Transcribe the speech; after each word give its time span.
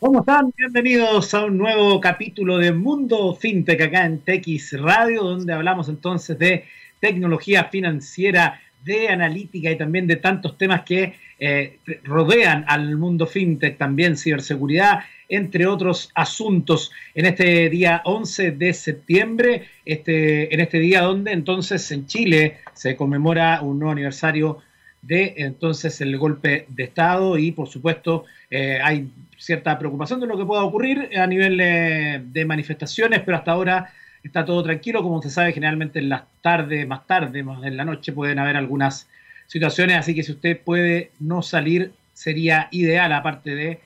¿Cómo 0.00 0.20
están? 0.20 0.54
Bienvenidos 0.56 1.34
a 1.34 1.46
un 1.46 1.58
nuevo 1.58 2.00
capítulo 2.00 2.58
de 2.58 2.70
Mundo 2.70 3.34
FinTech 3.34 3.80
acá 3.80 4.04
en 4.06 4.20
TX 4.20 4.80
Radio, 4.80 5.24
donde 5.24 5.52
hablamos 5.52 5.88
entonces 5.88 6.38
de 6.38 6.66
tecnología 7.00 7.64
financiera, 7.64 8.60
de 8.84 9.08
analítica 9.08 9.72
y 9.72 9.76
también 9.76 10.06
de 10.06 10.14
tantos 10.14 10.56
temas 10.56 10.82
que 10.82 11.14
eh, 11.40 11.80
rodean 12.04 12.64
al 12.68 12.96
mundo 12.96 13.26
FinTech, 13.26 13.76
también 13.76 14.16
ciberseguridad, 14.16 15.00
entre 15.28 15.66
otros 15.66 16.12
asuntos. 16.14 16.92
En 17.16 17.26
este 17.26 17.68
día 17.68 18.00
11 18.04 18.52
de 18.52 18.74
septiembre, 18.74 19.64
este, 19.84 20.54
en 20.54 20.60
este 20.60 20.78
día 20.78 21.02
donde 21.02 21.32
entonces 21.32 21.90
en 21.90 22.06
Chile 22.06 22.58
se 22.72 22.94
conmemora 22.94 23.62
un 23.62 23.80
nuevo 23.80 23.90
aniversario 23.90 24.58
de 25.02 25.34
entonces 25.38 26.00
el 26.00 26.16
golpe 26.18 26.66
de 26.68 26.84
Estado 26.84 27.38
y 27.38 27.52
por 27.52 27.68
supuesto 27.68 28.24
eh, 28.50 28.78
hay 28.82 29.08
cierta 29.36 29.78
preocupación 29.78 30.20
de 30.20 30.26
lo 30.26 30.36
que 30.36 30.44
pueda 30.44 30.64
ocurrir 30.64 31.10
a 31.16 31.26
nivel 31.26 31.56
de 31.56 32.44
manifestaciones, 32.44 33.20
pero 33.20 33.36
hasta 33.36 33.52
ahora 33.52 33.92
está 34.22 34.44
todo 34.44 34.62
tranquilo. 34.62 35.02
Como 35.02 35.22
se 35.22 35.30
sabe, 35.30 35.52
generalmente 35.52 35.98
en 35.98 36.08
las 36.08 36.22
tardes, 36.40 36.86
más 36.86 37.06
tarde, 37.06 37.42
más 37.42 37.62
en 37.64 37.76
la 37.76 37.84
noche, 37.84 38.12
pueden 38.12 38.38
haber 38.38 38.56
algunas 38.56 39.08
situaciones, 39.46 39.96
así 39.96 40.14
que 40.14 40.22
si 40.22 40.32
usted 40.32 40.60
puede 40.60 41.10
no 41.20 41.42
salir, 41.42 41.92
sería 42.12 42.68
ideal, 42.70 43.12
aparte 43.12 43.54
de 43.54 43.80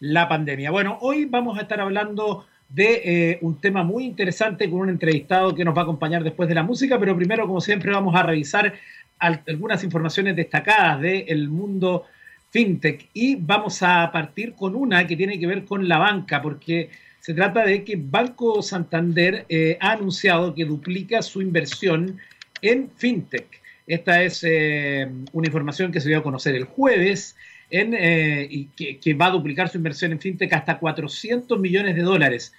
la 0.00 0.28
pandemia. 0.28 0.70
Bueno, 0.70 0.98
hoy 1.00 1.24
vamos 1.24 1.58
a 1.58 1.62
estar 1.62 1.80
hablando 1.80 2.46
de 2.68 3.02
eh, 3.04 3.38
un 3.42 3.60
tema 3.60 3.84
muy 3.84 4.04
interesante 4.04 4.68
con 4.68 4.80
un 4.80 4.88
entrevistado 4.90 5.54
que 5.54 5.64
nos 5.64 5.74
va 5.74 5.80
a 5.80 5.84
acompañar 5.84 6.24
después 6.24 6.48
de 6.48 6.54
la 6.54 6.64
música, 6.64 6.98
pero 6.98 7.16
primero, 7.16 7.46
como 7.46 7.60
siempre, 7.60 7.92
vamos 7.92 8.14
a 8.14 8.22
revisar 8.24 8.74
algunas 9.18 9.82
informaciones 9.84 10.36
destacadas 10.36 11.00
del 11.00 11.48
mundo 11.48 12.04
fintech 12.50 13.08
y 13.12 13.36
vamos 13.36 13.82
a 13.82 14.10
partir 14.12 14.54
con 14.54 14.74
una 14.74 15.06
que 15.06 15.16
tiene 15.16 15.38
que 15.38 15.46
ver 15.46 15.64
con 15.64 15.88
la 15.88 15.98
banca, 15.98 16.40
porque 16.40 16.90
se 17.20 17.34
trata 17.34 17.66
de 17.66 17.84
que 17.84 17.96
Banco 17.96 18.62
Santander 18.62 19.46
eh, 19.48 19.76
ha 19.80 19.92
anunciado 19.92 20.54
que 20.54 20.64
duplica 20.64 21.22
su 21.22 21.42
inversión 21.42 22.18
en 22.62 22.90
fintech. 22.96 23.60
Esta 23.86 24.22
es 24.22 24.44
eh, 24.44 25.08
una 25.32 25.46
información 25.46 25.92
que 25.92 26.00
se 26.00 26.08
dio 26.08 26.18
a 26.18 26.22
conocer 26.22 26.54
el 26.54 26.64
jueves 26.64 27.36
en, 27.68 27.94
eh, 27.94 28.46
y 28.48 28.66
que, 28.96 29.14
va 29.14 29.26
a 29.26 29.30
duplicar 29.30 29.68
su 29.68 29.76
inversión 29.76 30.12
en 30.12 30.20
fintech 30.20 30.52
hasta 30.52 30.78
400 30.78 31.58
millones 31.58 31.96
de 31.96 32.02
dólares. 32.02 32.52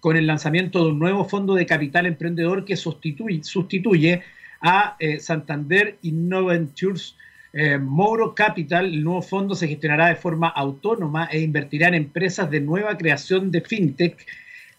con 0.00 0.16
el 0.16 0.26
lanzamiento 0.26 0.84
de 0.84 0.92
un 0.92 0.98
nuevo 0.98 1.24
fondo 1.26 1.54
de 1.54 1.66
capital 1.66 2.06
emprendedor 2.06 2.64
que 2.64 2.76
sustituye, 2.76 3.44
sustituye 3.44 4.22
a 4.60 4.96
Santander 5.18 5.98
Innoventures 6.02 7.16
eh, 7.52 7.78
Moro 7.78 8.34
Capital, 8.34 8.86
el 8.86 9.02
nuevo 9.02 9.22
fondo, 9.22 9.54
se 9.56 9.66
gestionará 9.66 10.08
de 10.08 10.14
forma 10.14 10.48
autónoma 10.48 11.28
e 11.32 11.40
invertirá 11.40 11.88
en 11.88 11.94
empresas 11.94 12.48
de 12.48 12.60
nueva 12.60 12.96
creación 12.96 13.50
de 13.50 13.60
fintech 13.60 14.24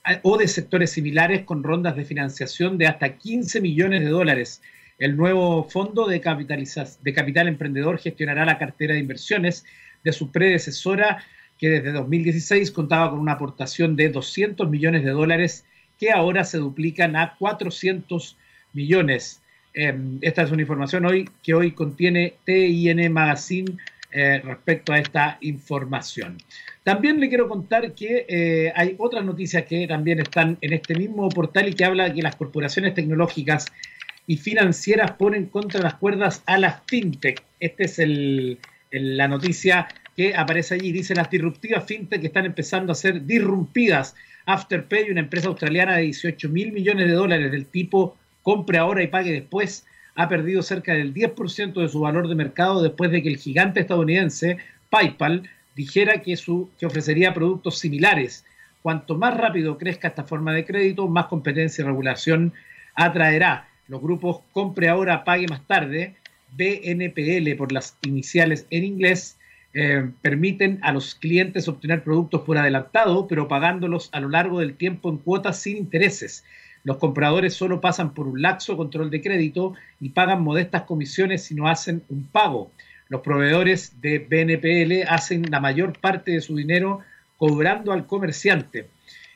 eh, 0.08 0.20
o 0.24 0.38
de 0.38 0.48
sectores 0.48 0.92
similares 0.92 1.44
con 1.44 1.64
rondas 1.64 1.98
de 1.98 2.06
financiación 2.06 2.78
de 2.78 2.88
hasta 2.88 3.18
15 3.18 3.60
millones 3.60 4.02
de 4.02 4.10
dólares. 4.10 4.62
El 5.00 5.18
nuevo 5.18 5.66
fondo 5.70 6.08
de, 6.08 6.20
de 6.20 7.14
capital 7.14 7.48
emprendedor 7.48 7.98
gestionará 7.98 8.46
la 8.46 8.58
cartera 8.58 8.94
de 8.94 9.00
inversiones 9.00 9.66
de 10.04 10.14
su 10.14 10.32
predecesora, 10.32 11.24
que 11.58 11.70
desde 11.70 11.92
2016 11.92 12.72
contaba 12.72 13.10
con 13.10 13.20
una 13.20 13.34
aportación 13.34 13.96
de 13.98 14.10
200 14.10 14.70
millones 14.70 15.04
de 15.04 15.12
dólares, 15.12 15.66
que 16.00 16.12
ahora 16.12 16.46
se 16.46 16.58
duplican 16.58 17.16
a 17.18 17.36
400 17.38 18.38
millones. 18.74 19.41
Em, 19.74 20.20
esta 20.22 20.42
es 20.42 20.52
una 20.52 20.62
información 20.62 21.06
hoy 21.06 21.30
que 21.42 21.54
hoy 21.54 21.72
contiene 21.72 22.34
TIN 22.46 23.12
Magazine 23.12 23.78
eh, 24.12 24.42
respecto 24.44 24.92
a 24.92 25.00
esta 25.00 25.38
información. 25.40 26.38
También 26.84 27.20
le 27.20 27.30
quiero 27.30 27.48
contar 27.48 27.94
que 27.94 28.26
eh, 28.28 28.74
hay 28.76 28.96
otras 28.98 29.24
noticias 29.24 29.64
que 29.64 29.88
también 29.88 30.20
están 30.20 30.58
en 30.60 30.74
este 30.74 30.96
mismo 30.96 31.30
portal 31.30 31.70
y 31.70 31.74
que 31.74 31.86
habla 31.86 32.10
de 32.10 32.16
que 32.16 32.22
las 32.22 32.36
corporaciones 32.36 32.94
tecnológicas 32.94 33.68
y 34.28 34.38
financieras 34.38 35.12
ponen 35.12 35.46
contra 35.46 35.82
las 35.82 35.94
cuerdas 35.96 36.44
a 36.46 36.58
las 36.58 36.82
fintech. 36.88 37.42
Esta 37.60 37.84
es 37.84 38.02
la 38.92 39.28
noticia 39.28 39.88
que 40.18 40.36
aparece 40.36 40.76
allí. 40.76 40.92
Dice 40.92 41.16
las 41.16 41.30
disruptivas 41.30 41.86
fintech 41.86 42.20
que 42.20 42.28
están 42.28 42.46
empezando 42.46 42.92
a 42.92 42.96
ser 42.96 43.26
disrumpidas. 43.26 44.16
Afterpay, 44.46 45.10
una 45.12 45.22
empresa 45.22 45.48
australiana 45.48 45.96
de 45.96 46.04
18 46.04 46.50
mil 46.50 46.74
millones 46.74 47.08
de 47.08 47.14
dólares 47.14 47.52
del 47.52 47.68
tipo 47.68 48.18
compre 48.44 48.78
ahora 48.78 49.04
y 49.04 49.08
pague 49.08 49.32
después, 49.32 49.86
ha 50.16 50.28
perdido 50.28 50.62
cerca 50.62 50.94
del 50.94 51.14
10% 51.14 51.74
de 51.74 51.90
su 51.90 52.00
valor 52.02 52.28
de 52.28 52.36
mercado 52.36 52.82
después 52.82 53.12
de 53.12 53.24
que 53.24 53.30
el 53.30 53.38
gigante 53.38 53.80
estadounidense 53.80 54.58
PayPal 54.90 55.50
dijera 55.76 56.22
que, 56.22 56.36
su, 56.36 56.70
que 56.80 56.86
ofrecería 56.86 57.34
productos 57.34 57.80
similares. 57.80 58.46
Cuanto 58.82 59.16
más 59.16 59.38
rápido 59.38 59.78
crezca 59.78 60.10
esta 60.10 60.24
forma 60.24 60.54
de 60.54 60.66
crédito, 60.66 61.08
más 61.08 61.28
competencia 61.28 61.82
y 61.82 61.86
regulación 61.86 62.54
atraerá. 62.96 63.68
Los 63.88 64.02
grupos 64.02 64.42
compre 64.52 64.90
ahora, 64.90 65.24
pague 65.24 65.48
más 65.48 65.66
tarde, 65.68 66.16
BNPL 66.58 67.56
por 67.58 67.72
las 67.72 67.98
iniciales 68.04 68.66
en 68.70 68.84
inglés, 68.84 69.38
eh, 69.74 70.10
permiten 70.22 70.80
a 70.82 70.92
los 70.92 71.16
clientes 71.16 71.68
obtener 71.68 72.04
productos 72.04 72.42
por 72.42 72.58
adelantado, 72.58 73.28
pero 73.28 73.48
pagándolos 73.48 74.10
a 74.12 74.20
lo 74.20 74.30
largo 74.30 74.60
del 74.60 74.76
tiempo 74.76 75.10
en 75.10 75.18
cuotas 75.18 75.62
sin 75.62 75.78
intereses. 75.78 76.44
Los 76.84 76.98
compradores 76.98 77.54
solo 77.54 77.80
pasan 77.80 78.14
por 78.14 78.28
un 78.28 78.42
laxo 78.42 78.76
control 78.76 79.10
de 79.10 79.22
crédito 79.22 79.74
y 80.00 80.10
pagan 80.10 80.44
modestas 80.44 80.84
comisiones 80.84 81.44
si 81.44 81.56
no 81.56 81.68
hacen 81.68 82.04
un 82.10 82.26
pago. 82.26 82.72
Los 83.08 83.22
proveedores 83.22 84.02
de 84.02 84.20
BNPL 84.20 85.08
hacen 85.08 85.46
la 85.52 85.60
mayor 85.60 86.00
parte 86.00 86.32
de 86.32 86.42
su 86.42 86.56
dinero 86.56 87.02
cobrando 87.38 87.92
al 87.92 88.08
comerciante. 88.08 88.88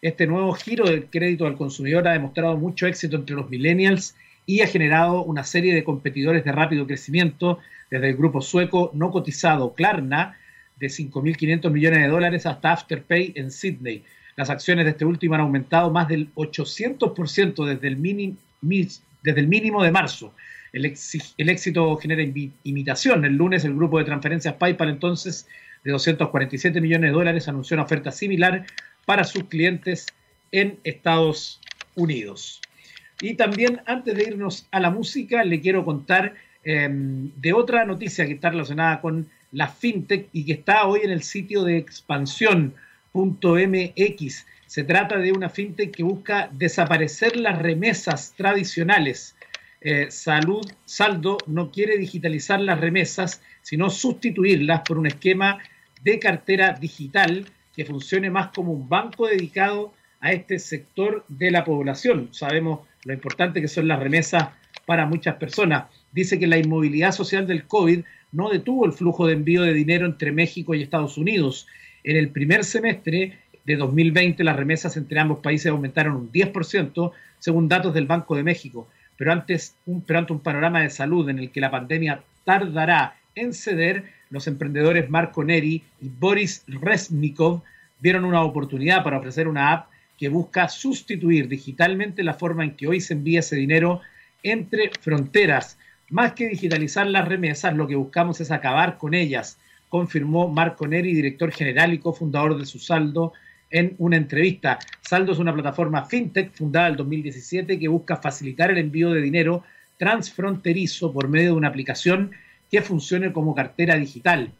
Este 0.01 0.27
nuevo 0.27 0.53
giro 0.53 0.85
del 0.85 1.07
crédito 1.07 1.45
al 1.45 1.57
consumidor 1.57 2.07
ha 2.07 2.13
demostrado 2.13 2.57
mucho 2.57 2.87
éxito 2.87 3.15
entre 3.15 3.35
los 3.35 3.49
millennials 3.49 4.15
y 4.45 4.61
ha 4.61 4.67
generado 4.67 5.23
una 5.23 5.43
serie 5.43 5.73
de 5.73 5.83
competidores 5.83 6.43
de 6.45 6.51
rápido 6.51 6.85
crecimiento, 6.85 7.59
desde 7.89 8.09
el 8.09 8.15
grupo 8.15 8.41
sueco 8.41 8.91
no 8.93 9.11
cotizado 9.11 9.73
Klarna, 9.73 10.37
de 10.77 10.87
5.500 10.87 11.71
millones 11.71 12.01
de 12.01 12.07
dólares, 12.07 12.45
hasta 12.45 12.73
Afterpay 12.73 13.33
en 13.35 13.49
Sydney. 13.49 14.03
Las 14.35 14.49
acciones 14.49 14.85
de 14.85 14.91
este 14.91 15.05
último 15.05 15.35
han 15.35 15.41
aumentado 15.41 15.91
más 15.91 16.07
del 16.07 16.33
800% 16.35 17.65
desde 17.65 17.87
el, 17.87 17.97
mínimo, 17.97 18.37
desde 18.61 19.39
el 19.39 19.47
mínimo 19.47 19.83
de 19.83 19.91
marzo. 19.91 20.33
El, 20.73 20.85
el, 20.85 21.49
éxito 21.49 21.95
genera 21.97 22.21
imitación. 22.63 23.23
El 23.23 23.37
lunes 23.37 23.63
el 23.63 23.75
grupo 23.75 23.97
de 23.97 24.05
transferencias 24.05 24.55
PayPal 24.55 24.89
entonces 24.89 25.47
de 25.85 25.91
247 25.91 26.81
millones 26.81 27.11
de 27.11 27.13
dólares 27.13 27.47
anunció 27.47 27.75
una 27.75 27.83
oferta 27.83 28.11
similar 28.11 28.65
para 29.05 29.23
sus 29.23 29.45
clientes 29.45 30.07
en 30.51 30.79
Estados 30.83 31.61
Unidos. 31.95 32.61
Y 33.21 33.35
también 33.35 33.81
antes 33.85 34.15
de 34.15 34.23
irnos 34.23 34.67
a 34.71 34.79
la 34.79 34.89
música, 34.89 35.43
le 35.43 35.61
quiero 35.61 35.85
contar 35.85 36.33
em, 36.63 37.31
de 37.37 37.53
otra 37.53 37.85
noticia 37.85 38.25
que 38.25 38.33
está 38.33 38.49
relacionada 38.49 38.99
con 38.99 39.29
la 39.51 39.69
fintech 39.69 40.27
y 40.33 40.45
que 40.45 40.53
está 40.53 40.85
hoy 40.85 41.01
en 41.03 41.11
el 41.11 41.23
sitio 41.23 41.63
de 41.63 41.77
expansión 41.77 42.73
Se 44.67 44.83
trata 44.83 45.17
de 45.17 45.31
una 45.31 45.47
fintech 45.47 45.95
que 45.95 46.03
busca 46.03 46.49
desaparecer 46.51 47.37
las 47.37 47.57
remesas 47.61 48.33
tradicionales. 48.35 49.37
Eh, 49.79 50.07
Salud 50.09 50.65
Saldo 50.83 51.37
no 51.47 51.71
quiere 51.71 51.97
digitalizar 51.97 52.59
las 52.59 52.81
remesas, 52.81 53.41
sino 53.61 53.89
sustituirlas 53.89 54.81
por 54.81 54.97
un 54.97 55.07
esquema 55.07 55.59
de 56.03 56.19
cartera 56.19 56.73
digital 56.73 57.45
que 57.73 57.85
funcione 57.85 58.29
más 58.29 58.49
como 58.49 58.73
un 58.73 58.89
banco 58.89 59.27
dedicado 59.27 59.93
a 60.19 60.33
este 60.33 60.59
sector 60.59 61.23
de 61.29 61.51
la 61.51 61.63
población. 61.63 62.29
Sabemos 62.31 62.81
lo 63.05 63.13
importante 63.13 63.61
que 63.61 63.69
son 63.69 63.87
las 63.87 63.99
remesas 63.99 64.49
para 64.85 65.05
muchas 65.05 65.35
personas. 65.35 65.85
Dice 66.11 66.37
que 66.37 66.47
la 66.47 66.57
inmovilidad 66.57 67.13
social 67.13 67.47
del 67.47 67.65
COVID 67.65 68.03
no 68.33 68.49
detuvo 68.49 68.85
el 68.85 68.91
flujo 68.91 69.25
de 69.25 69.33
envío 69.33 69.61
de 69.61 69.73
dinero 69.73 70.05
entre 70.05 70.31
México 70.31 70.73
y 70.73 70.81
Estados 70.81 71.17
Unidos 71.17 71.67
en 72.05 72.17
el 72.17 72.29
primer 72.29 72.63
semestre 72.63 73.39
de 73.65 73.75
2020 73.75 74.43
las 74.43 74.55
remesas 74.55 74.95
entre 74.95 75.19
ambos 75.19 75.39
países 75.39 75.71
aumentaron 75.71 76.15
un 76.15 76.31
10%, 76.31 77.11
según 77.39 77.67
datos 77.67 77.93
del 77.93 78.05
Banco 78.05 78.35
de 78.35 78.43
México, 78.43 78.87
pero, 79.17 79.31
antes, 79.31 79.75
un, 79.85 80.01
pero 80.01 80.25
un 80.29 80.39
panorama 80.39 80.81
de 80.81 80.89
salud 80.89 81.27
en 81.29 81.39
el 81.39 81.51
que 81.51 81.61
la 81.61 81.71
pandemia 81.71 82.21
tardará 82.43 83.15
en 83.33 83.53
ceder, 83.53 84.03
los 84.29 84.47
emprendedores 84.47 85.09
Marco 85.09 85.43
Neri 85.43 85.83
y 85.99 86.09
Boris 86.09 86.63
Resnikov 86.67 87.63
vieron 87.99 88.23
una 88.23 88.43
oportunidad 88.43 89.03
para 89.03 89.17
ofrecer 89.17 89.47
una 89.47 89.71
app 89.71 89.89
que 90.17 90.29
busca 90.29 90.69
sustituir 90.69 91.47
digitalmente 91.47 92.23
la 92.23 92.35
forma 92.35 92.63
en 92.63 92.75
que 92.75 92.87
hoy 92.87 93.01
se 93.01 93.13
envía 93.13 93.39
ese 93.39 93.55
dinero 93.55 94.01
entre 94.43 94.91
fronteras. 95.01 95.77
Más 96.09 96.33
que 96.33 96.47
digitalizar 96.47 97.07
las 97.07 97.27
remesas, 97.27 97.75
lo 97.75 97.87
que 97.87 97.95
buscamos 97.95 98.39
es 98.41 98.51
acabar 98.51 98.97
con 98.97 99.13
ellas, 99.13 99.57
confirmó 99.89 100.47
Marco 100.47 100.87
Neri, 100.87 101.13
director 101.13 101.51
general 101.51 101.93
y 101.93 101.99
cofundador 101.99 102.57
de 102.57 102.65
Susaldo, 102.65 103.33
en 103.69 103.95
una 103.97 104.17
entrevista. 104.17 104.79
Saldo 105.01 105.33
es 105.33 105.39
una 105.39 105.53
plataforma 105.53 106.05
fintech 106.05 106.53
fundada 106.53 106.89
en 106.89 106.95
2017 106.97 107.79
que 107.79 107.87
busca 107.87 108.17
facilitar 108.17 108.71
el 108.71 108.77
envío 108.77 109.11
de 109.11 109.21
dinero 109.21 109.63
transfronterizo 109.97 111.11
por 111.11 111.27
medio 111.27 111.51
de 111.51 111.57
una 111.57 111.69
aplicación 111.69 112.31
que 112.71 112.81
funcione 112.81 113.31
como 113.31 113.55
cartera 113.55 113.95
digital. 113.95 114.51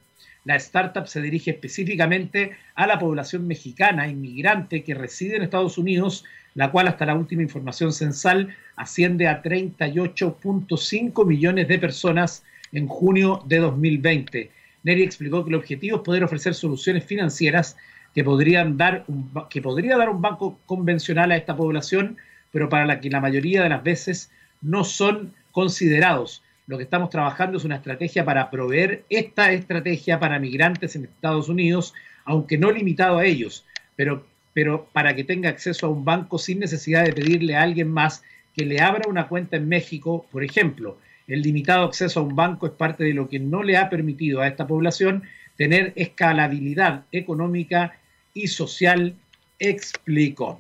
La 0.46 0.56
startup 0.58 1.08
se 1.08 1.22
dirige 1.22 1.52
específicamente 1.52 2.52
a 2.76 2.86
la 2.86 3.00
población 3.00 3.48
mexicana 3.48 4.08
inmigrante 4.08 4.84
que 4.84 4.94
reside 4.94 5.38
en 5.38 5.44
Estados 5.44 5.78
Unidos, 5.78 6.24
la 6.54 6.72
cual 6.72 6.88
hasta 6.88 7.08
la 7.08 7.16
última 7.16 7.42
información 7.42 7.92
censal 7.92 8.56
asciende 8.76 9.28
a 9.28 9.42
38.5 9.42 11.26
millones 11.26 11.68
de 11.68 11.80
personas 11.80 12.44
en 12.72 12.88
junio 12.88 13.44
de 13.48 13.58
2020. 13.58 14.52
Neri 14.86 15.02
explicó 15.04 15.44
que 15.44 15.50
el 15.50 15.56
objetivo 15.56 15.98
es 15.98 16.04
poder 16.04 16.24
ofrecer 16.24 16.54
soluciones 16.54 17.04
financieras 17.04 17.76
que, 18.14 18.24
podrían 18.24 18.78
dar 18.78 19.04
un, 19.08 19.32
que 19.50 19.60
podría 19.62 19.98
dar 19.98 20.10
un 20.10 20.22
banco 20.22 20.60
convencional 20.68 21.32
a 21.32 21.38
esta 21.38 21.58
población, 21.58 22.18
pero 22.52 22.70
para 22.70 22.86
la 22.86 23.02
que 23.02 23.10
la 23.10 23.20
mayoría 23.20 23.64
de 23.64 23.70
las 23.70 23.84
veces 23.84 24.32
no 24.62 24.84
son 24.84 25.34
considerados. 25.52 26.44
Lo 26.68 26.78
que 26.78 26.84
estamos 26.84 27.10
trabajando 27.10 27.58
es 27.58 27.66
una 27.66 27.78
estrategia 27.78 28.24
para 28.26 28.52
proveer 28.52 29.06
esta 29.10 29.52
estrategia 29.52 30.20
para 30.20 30.40
migrantes 30.40 30.96
en 30.96 31.06
Estados 31.06 31.50
Unidos, 31.50 31.96
aunque 32.24 32.60
no 32.60 32.72
limitado 32.72 33.18
a 33.18 33.26
ellos, 33.26 33.66
pero, 33.96 34.28
pero 34.54 34.88
para 34.94 35.16
que 35.16 35.24
tenga 35.24 35.50
acceso 35.50 35.88
a 35.88 35.90
un 35.90 36.06
banco 36.06 36.38
sin 36.38 36.60
necesidad 36.60 37.04
de 37.04 37.14
pedirle 37.14 37.56
a 37.56 37.64
alguien 37.64 37.90
más 37.90 38.24
que 38.56 38.66
le 38.66 38.80
abra 38.82 39.10
una 39.10 39.28
cuenta 39.28 39.58
en 39.58 39.68
México, 39.68 40.28
por 40.32 40.44
ejemplo. 40.44 41.00
El 41.28 41.42
limitado 41.42 41.86
acceso 41.86 42.20
a 42.20 42.24
un 42.24 42.36
banco 42.36 42.68
es 42.68 42.74
parte 42.74 43.04
de 43.04 43.14
lo 43.14 43.28
que 43.28 43.40
no 43.40 43.64
le 43.64 43.78
ha 43.78 43.90
permitido 43.90 44.42
a 44.42 44.48
esta 44.48 44.68
población 44.68 45.24
tener 45.56 45.94
escalabilidad 45.96 47.06
económica 47.12 47.98
y 48.34 48.48
social, 48.48 49.16
explicó. 49.58 50.60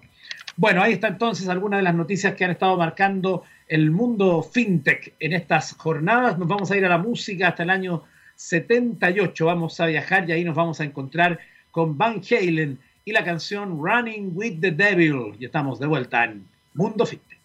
Bueno, 0.57 0.81
ahí 0.81 0.93
está 0.93 1.09
entonces 1.09 1.49
algunas 1.49 1.79
de 1.79 1.83
las 1.83 1.95
noticias 1.95 2.33
que 2.33 2.45
han 2.45 2.51
estado 2.51 2.77
marcando 2.77 3.43
el 3.67 3.91
mundo 3.91 4.41
fintech 4.41 5.13
en 5.19 5.33
estas 5.33 5.73
jornadas. 5.73 6.37
Nos 6.37 6.47
vamos 6.47 6.71
a 6.71 6.77
ir 6.77 6.85
a 6.85 6.89
la 6.89 6.97
música 6.97 7.49
hasta 7.49 7.63
el 7.63 7.69
año 7.69 8.03
78. 8.35 9.45
Vamos 9.45 9.79
a 9.79 9.87
viajar 9.87 10.29
y 10.29 10.31
ahí 10.31 10.43
nos 10.43 10.55
vamos 10.55 10.79
a 10.79 10.85
encontrar 10.85 11.39
con 11.71 11.97
Van 11.97 12.21
Halen 12.29 12.79
y 13.03 13.11
la 13.11 13.23
canción 13.23 13.77
Running 13.83 14.31
with 14.33 14.59
the 14.61 14.71
Devil. 14.71 15.35
Y 15.39 15.45
estamos 15.45 15.79
de 15.79 15.87
vuelta 15.87 16.23
en 16.23 16.47
Mundo 16.73 17.05
Fintech. 17.05 17.35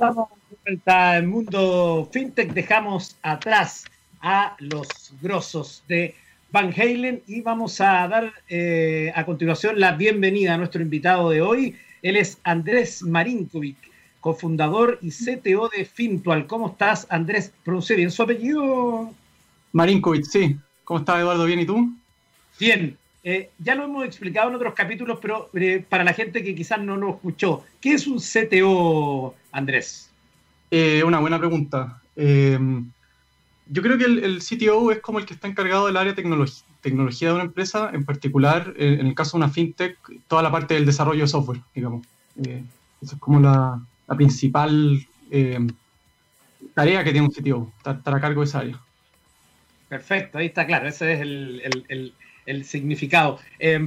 Estamos 0.00 0.30
de 0.48 0.56
vuelta 0.64 1.18
en 1.18 1.26
Mundo 1.28 2.08
Fintech. 2.10 2.54
Dejamos 2.54 3.18
atrás 3.20 3.84
a 4.22 4.56
los 4.58 4.88
grosos 5.20 5.84
de 5.88 6.14
Van 6.50 6.72
Halen 6.72 7.22
y 7.26 7.42
vamos 7.42 7.82
a 7.82 8.08
dar 8.08 8.32
eh, 8.48 9.12
a 9.14 9.26
continuación 9.26 9.78
la 9.78 9.92
bienvenida 9.92 10.54
a 10.54 10.56
nuestro 10.56 10.80
invitado 10.80 11.28
de 11.28 11.42
hoy. 11.42 11.76
Él 12.00 12.16
es 12.16 12.38
Andrés 12.44 13.02
Marinkovic, 13.02 13.76
cofundador 14.20 14.98
y 15.02 15.10
CTO 15.10 15.68
de 15.68 15.84
Fintual. 15.84 16.46
¿Cómo 16.46 16.68
estás, 16.68 17.06
Andrés? 17.10 17.52
¿Pronuncié 17.62 17.96
bien 17.96 18.10
su 18.10 18.22
apellido? 18.22 19.12
Marinkovic, 19.72 20.24
sí. 20.24 20.56
¿Cómo 20.82 21.00
estás, 21.00 21.20
Eduardo? 21.20 21.44
¿Bien 21.44 21.60
y 21.60 21.66
tú? 21.66 21.94
Bien. 22.58 22.96
Eh, 23.22 23.50
ya 23.58 23.74
lo 23.74 23.84
hemos 23.84 24.04
explicado 24.04 24.48
en 24.48 24.54
otros 24.54 24.74
capítulos, 24.74 25.18
pero 25.20 25.50
eh, 25.54 25.84
para 25.86 26.04
la 26.04 26.14
gente 26.14 26.42
que 26.42 26.54
quizás 26.54 26.80
no 26.80 26.96
lo 26.96 27.10
escuchó, 27.10 27.64
¿qué 27.80 27.92
es 27.92 28.06
un 28.06 28.18
CTO, 28.18 29.34
Andrés? 29.52 30.06
una 31.04 31.18
buena 31.18 31.36
pregunta 31.40 32.00
yo 33.72 33.82
creo 33.82 33.96
que 33.96 34.04
el, 34.04 34.40
CTO 34.40 34.90
es 34.90 34.98
como 34.98 35.20
el 35.20 35.26
que 35.26 35.34
está 35.34 35.46
encargado 35.46 35.86
del 35.86 35.96
área 35.96 36.12
de 36.12 36.22
tecnología 36.80 37.28
de 37.28 37.34
una 37.34 37.44
empresa, 37.44 37.90
en 37.92 38.04
particular, 38.04 38.74
eh, 38.76 38.98
en 39.00 39.06
el 39.06 39.14
caso 39.14 39.38
de 39.38 39.44
una 39.44 39.52
fintech, 39.52 39.96
toda 40.26 40.42
la 40.42 40.50
parte 40.50 40.74
del 40.74 40.86
desarrollo 40.86 41.22
de 41.22 41.28
software, 41.28 41.60
digamos. 41.72 42.04
Eh, 42.44 42.64
esa 43.00 43.14
es 43.14 43.20
como 43.20 43.38
la, 43.38 43.80
principal 44.16 45.06
eh, 45.30 45.58
tarea 46.74 47.04
que 47.04 47.12
tiene 47.12 47.28
un 47.28 47.32
CTO, 47.32 47.72
estar, 47.76 48.14
a 48.14 48.20
cargo 48.20 48.40
de 48.40 48.46
esa 48.46 48.58
área. 48.58 48.80
Perfecto, 49.88 50.38
ahí 50.38 50.46
está 50.46 50.66
claro, 50.66 50.88
ese 50.88 51.12
es 51.12 51.20
el, 51.20 52.12
significado 52.64 53.38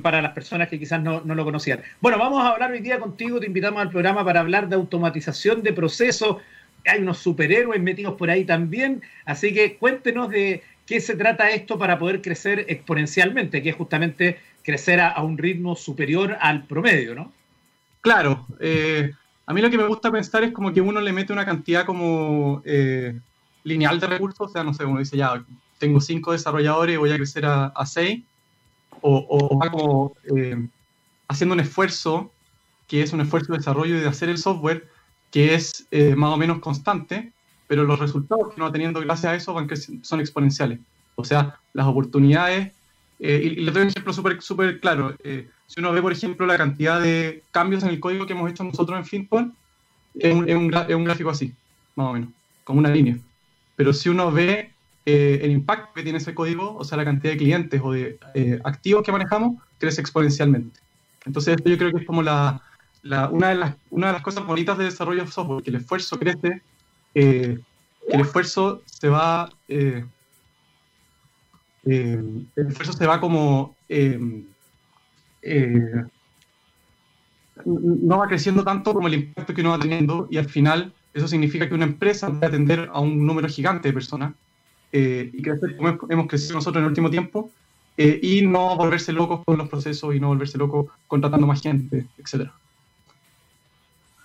para 0.01 0.21
las 0.21 0.31
personas 0.33 0.69
que 0.69 0.79
quizás 0.79 1.01
no, 1.01 1.21
no, 1.21 1.35
lo 1.35 1.43
conocían. 1.43 1.81
Bueno, 2.01 2.17
vamos 2.17 2.43
a 2.43 2.49
hablar 2.49 2.71
hoy 2.71 2.79
día 2.79 2.99
contigo, 2.99 3.39
te 3.39 3.47
invitamos 3.47 3.81
al 3.81 3.89
programa 3.89 4.23
para 4.23 4.39
hablar 4.39 4.69
de 4.69 4.75
automatización 4.75 5.63
de 5.63 5.73
procesos, 5.73 6.37
hay 6.85 7.01
unos 7.01 7.17
superhéroes 7.17 7.81
metidos 7.81 8.15
por 8.15 8.29
ahí 8.29 8.45
también, 8.45 9.01
así 9.25 9.53
que 9.53 9.77
cuéntenos 9.77 10.29
de 10.29 10.63
qué 10.85 10.99
se 10.99 11.15
trata 11.15 11.49
esto 11.49 11.77
para 11.77 11.97
poder 11.97 12.21
crecer 12.21 12.65
exponencialmente, 12.67 13.61
que 13.61 13.69
es 13.69 13.75
justamente 13.75 14.39
crecer 14.63 14.99
a, 14.99 15.21
un 15.21 15.37
ritmo 15.37 15.75
superior 15.75 16.37
al 16.39 16.65
promedio, 16.65 17.15
¿no? 17.15 17.31
Claro, 18.01 18.45
eh, 18.59 19.11
a 19.45 19.53
mí 19.53 19.61
lo 19.61 19.69
que 19.69 19.77
me 19.77 19.87
gusta 19.87 20.11
pensar 20.11 20.43
es 20.43 20.51
como 20.51 20.73
que 20.73 20.81
uno 20.81 21.01
le 21.01 21.13
mete 21.13 21.33
una 21.33 21.45
cantidad 21.45 21.85
como 21.85 22.61
eh, 22.65 23.17
lineal 23.63 23.99
de 23.99 24.07
recursos, 24.07 24.49
o 24.49 24.51
sea, 24.51 24.63
no 24.63 24.73
sé, 24.73 24.85
uno 24.85 24.99
dice 24.99 25.17
ya, 25.17 25.43
tengo 25.79 26.01
cinco 26.01 26.31
desarrolladores 26.31 26.95
y 26.95 26.97
voy 26.97 27.11
a 27.11 27.17
crecer 27.17 27.45
a, 27.45 27.85
seis, 27.85 28.23
o, 29.03 29.59
va 29.59 29.69
como 29.69 30.15
eh, 30.35 30.67
haciendo 31.27 31.53
un 31.53 31.59
esfuerzo, 31.59 32.31
que 32.87 33.01
es 33.01 33.13
un 33.13 33.21
esfuerzo 33.21 33.51
de 33.51 33.59
desarrollo 33.59 33.97
y 33.97 33.99
de 33.99 34.07
hacer 34.07 34.29
el 34.29 34.37
software, 34.37 34.87
que 35.31 35.53
es 35.53 35.87
eh, 35.91 36.15
más 36.15 36.33
o 36.33 36.37
menos 36.37 36.59
constante, 36.59 37.31
pero 37.67 37.83
los 37.83 37.99
resultados 37.99 38.49
que 38.49 38.55
uno 38.55 38.65
va 38.65 38.71
teniendo 38.71 38.99
gracias 39.01 39.31
a 39.31 39.35
eso 39.35 39.53
van 39.53 39.67
son 40.01 40.19
exponenciales. 40.19 40.79
O 41.15 41.25
sea, 41.25 41.59
las 41.73 41.87
oportunidades, 41.87 42.71
eh, 43.19 43.41
y, 43.43 43.49
les 43.61 43.73
doy 43.73 43.83
un 43.83 43.89
ejemplo 43.89 44.13
súper 44.13 44.41
super 44.41 44.79
claro. 44.79 45.15
Si 45.67 45.79
uno 45.79 45.91
ve, 45.91 46.01
por 46.01 46.11
ejemplo, 46.11 46.45
la 46.45 46.57
cantidad 46.57 47.01
de 47.01 47.43
cambios 47.51 47.83
en 47.83 47.89
el 47.89 47.99
código 47.99 48.25
que 48.25 48.33
hemos 48.33 48.49
hecho 48.49 48.63
nosotros 48.63 48.97
en 48.97 49.05
Finpon, 49.05 49.55
es 50.15 50.33
un, 50.33 50.47
es 50.47 50.55
un, 50.95 51.03
gráfico 51.03 51.31
así, 51.31 51.53
más 51.95 52.07
o 52.07 52.13
menos, 52.13 52.29
como 52.63 52.79
una 52.79 52.89
línea. 52.89 53.17
Pero 53.75 53.91
si 53.93 54.09
uno 54.09 54.31
ve 54.31 54.72
el 55.05 55.51
impacto 55.51 55.93
que 55.93 56.03
tiene 56.03 56.17
ese 56.17 56.33
código, 56.33 56.75
o 56.75 56.83
sea, 56.83 56.97
la 56.97 57.05
cantidad 57.05 57.33
de 57.33 57.37
clientes 57.37 57.81
o 57.83 57.91
de 57.91 58.17
activos 58.63 59.03
que 59.03 59.11
manejamos, 59.11 59.61
crece 59.77 60.01
exponencialmente. 60.01 60.79
Entonces, 61.25 61.55
esto 61.55 61.69
yo 61.69 61.77
creo 61.77 61.91
que 61.91 61.99
es 61.99 62.05
como 62.05 62.21
la, 62.21 62.61
una, 63.31 63.49
de 63.49 63.55
las, 63.55 63.75
una 63.89 64.07
de 64.07 64.13
las 64.13 64.21
cosas 64.21 64.45
bonitas 64.45 64.77
de 64.77 64.85
desarrollo 64.85 65.25
de 65.25 65.31
software, 65.31 65.63
que 65.63 65.69
el 65.69 65.77
esfuerzo 65.77 66.17
crece, 66.17 66.61
eh, 67.15 67.59
el 68.07 68.21
esfuerzo 68.21 68.81
se 68.85 69.09
va, 69.09 69.49
eh, 69.67 70.05
eh, 71.85 72.23
el 72.55 72.67
esfuerzo 72.67 72.93
se 72.93 73.05
va 73.07 73.19
como, 73.19 73.75
no 77.65 78.17
va 78.17 78.27
creciendo 78.27 78.63
tanto 78.63 78.93
como 78.93 79.07
el 79.07 79.15
impacto 79.15 79.53
que 79.53 79.61
uno 79.61 79.71
va 79.71 79.79
teniendo 79.79 80.27
y 80.29 80.37
al 80.37 80.49
final 80.49 80.93
eso 81.13 81.27
significa 81.27 81.67
que 81.67 81.75
una 81.75 81.85
empresa 81.85 82.29
va 82.29 82.39
a 82.43 82.47
atender 82.47 82.89
a 82.91 82.99
un 82.99 83.25
número 83.25 83.47
gigante 83.47 83.89
de 83.89 83.93
personas 83.93 84.33
y 84.93 85.41
crecer 85.41 85.75
como 85.75 85.97
hemos 86.09 86.27
crecido 86.27 86.55
nosotros 86.55 86.79
en 86.79 86.83
el 86.83 86.89
último 86.89 87.09
tiempo 87.09 87.49
y 87.97 88.43
no 88.43 88.75
volverse 88.77 89.11
locos 89.11 89.41
con 89.43 89.57
los 89.57 89.67
procesos 89.67 90.15
y 90.15 90.19
no 90.19 90.27
volverse 90.27 90.57
locos 90.57 90.85
contratando 91.07 91.47
más 91.47 91.61
gente, 91.61 92.05
etcétera. 92.17 92.53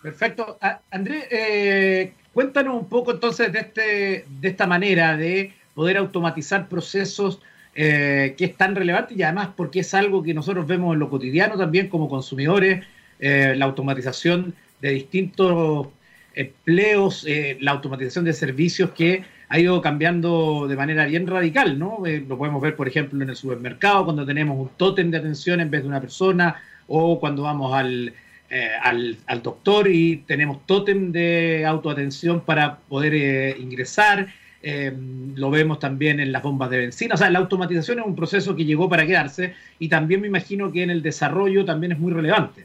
Perfecto. 0.03 0.59
Andrés, 0.91 1.27
eh, 1.31 2.13
cuéntanos 2.33 2.77
un 2.77 2.89
poco 2.89 3.13
entonces 3.13 3.53
de, 3.53 3.59
este, 3.59 4.25
de 4.29 4.49
esta 4.49 4.67
manera 4.67 5.17
de 5.17 5.53
poder 5.75 5.97
automatizar 5.97 6.69
procesos 6.69 7.41
eh, 7.75 8.35
que 8.37 8.47
es 8.47 8.57
tan 8.57 8.75
relevante 8.75 9.15
y 9.15 9.23
además 9.23 9.51
porque 9.57 9.81
es 9.81 9.95
algo 9.95 10.23
que 10.23 10.35
nosotros 10.35 10.67
vemos 10.67 10.95
en 10.95 11.01
lo 11.01 11.11
cotidiano 11.11 11.57
también 11.57 11.89
como 11.89 12.09
consumidores, 12.09 12.85
eh, 13.19 13.55
la 13.57 13.65
automatización 13.65 14.55
de 14.81 14.91
distintos 14.91 15.89
empleos, 16.35 17.27
la 17.59 17.73
automatización 17.73 18.25
de 18.25 18.33
servicios 18.33 18.91
que 18.91 19.25
ha 19.49 19.59
ido 19.59 19.81
cambiando 19.81 20.67
de 20.69 20.77
manera 20.77 21.07
bien 21.07 21.27
radical, 21.27 21.79
¿no? 21.79 22.03
lo 22.05 22.39
podemos 22.39 22.61
ver, 22.61 22.77
por 22.77 22.87
ejemplo, 22.87 23.23
en 23.23 23.31
el 23.31 23.37
supermercado, 23.37 24.05
cuando 24.05 24.27
tenemos 24.27 24.59
un 24.59 24.71
tótem 24.77 25.11
de 25.11 25.19
atención 25.19 25.61
en 25.61 25.71
vez 25.71 25.83
de 25.83 25.89
una 25.89 26.01
persona, 26.01 26.57
o 26.89 27.21
cuando 27.21 27.43
vamos 27.43 27.73
al, 27.75 28.13
eh, 28.51 28.71
al, 28.83 29.43
doctor 29.43 29.89
y 29.89 30.25
tenemos 30.27 30.65
tótem 30.67 31.13
de 31.13 31.67
autoatención 31.67 32.41
para 32.41 32.79
poder 32.79 33.15
eh, 33.15 33.57
ingresar. 33.59 34.27
Eh, 34.63 34.93
lo 35.37 35.51
vemos 35.51 35.79
también 35.79 36.19
en 36.19 36.33
las 36.33 36.43
bombas 36.43 36.71
de 36.71 36.79
benzina. 36.79 37.15
O 37.15 37.19
sea, 37.19 37.31
la 37.31 37.41
automatización 37.41 38.01
es 38.01 38.07
un 38.07 38.17
proceso 38.17 38.57
que 38.57 38.65
llegó 38.65 38.89
para 38.89 39.07
quedarse 39.07 39.55
y 39.79 39.89
también 39.89 40.23
me 40.23 40.29
imagino 40.29 40.73
que 40.73 40.83
en 40.83 40.91
el 40.91 41.03
desarrollo 41.03 41.65
también 41.65 41.93
es 41.93 41.99
muy 41.99 42.13
relevante. 42.13 42.65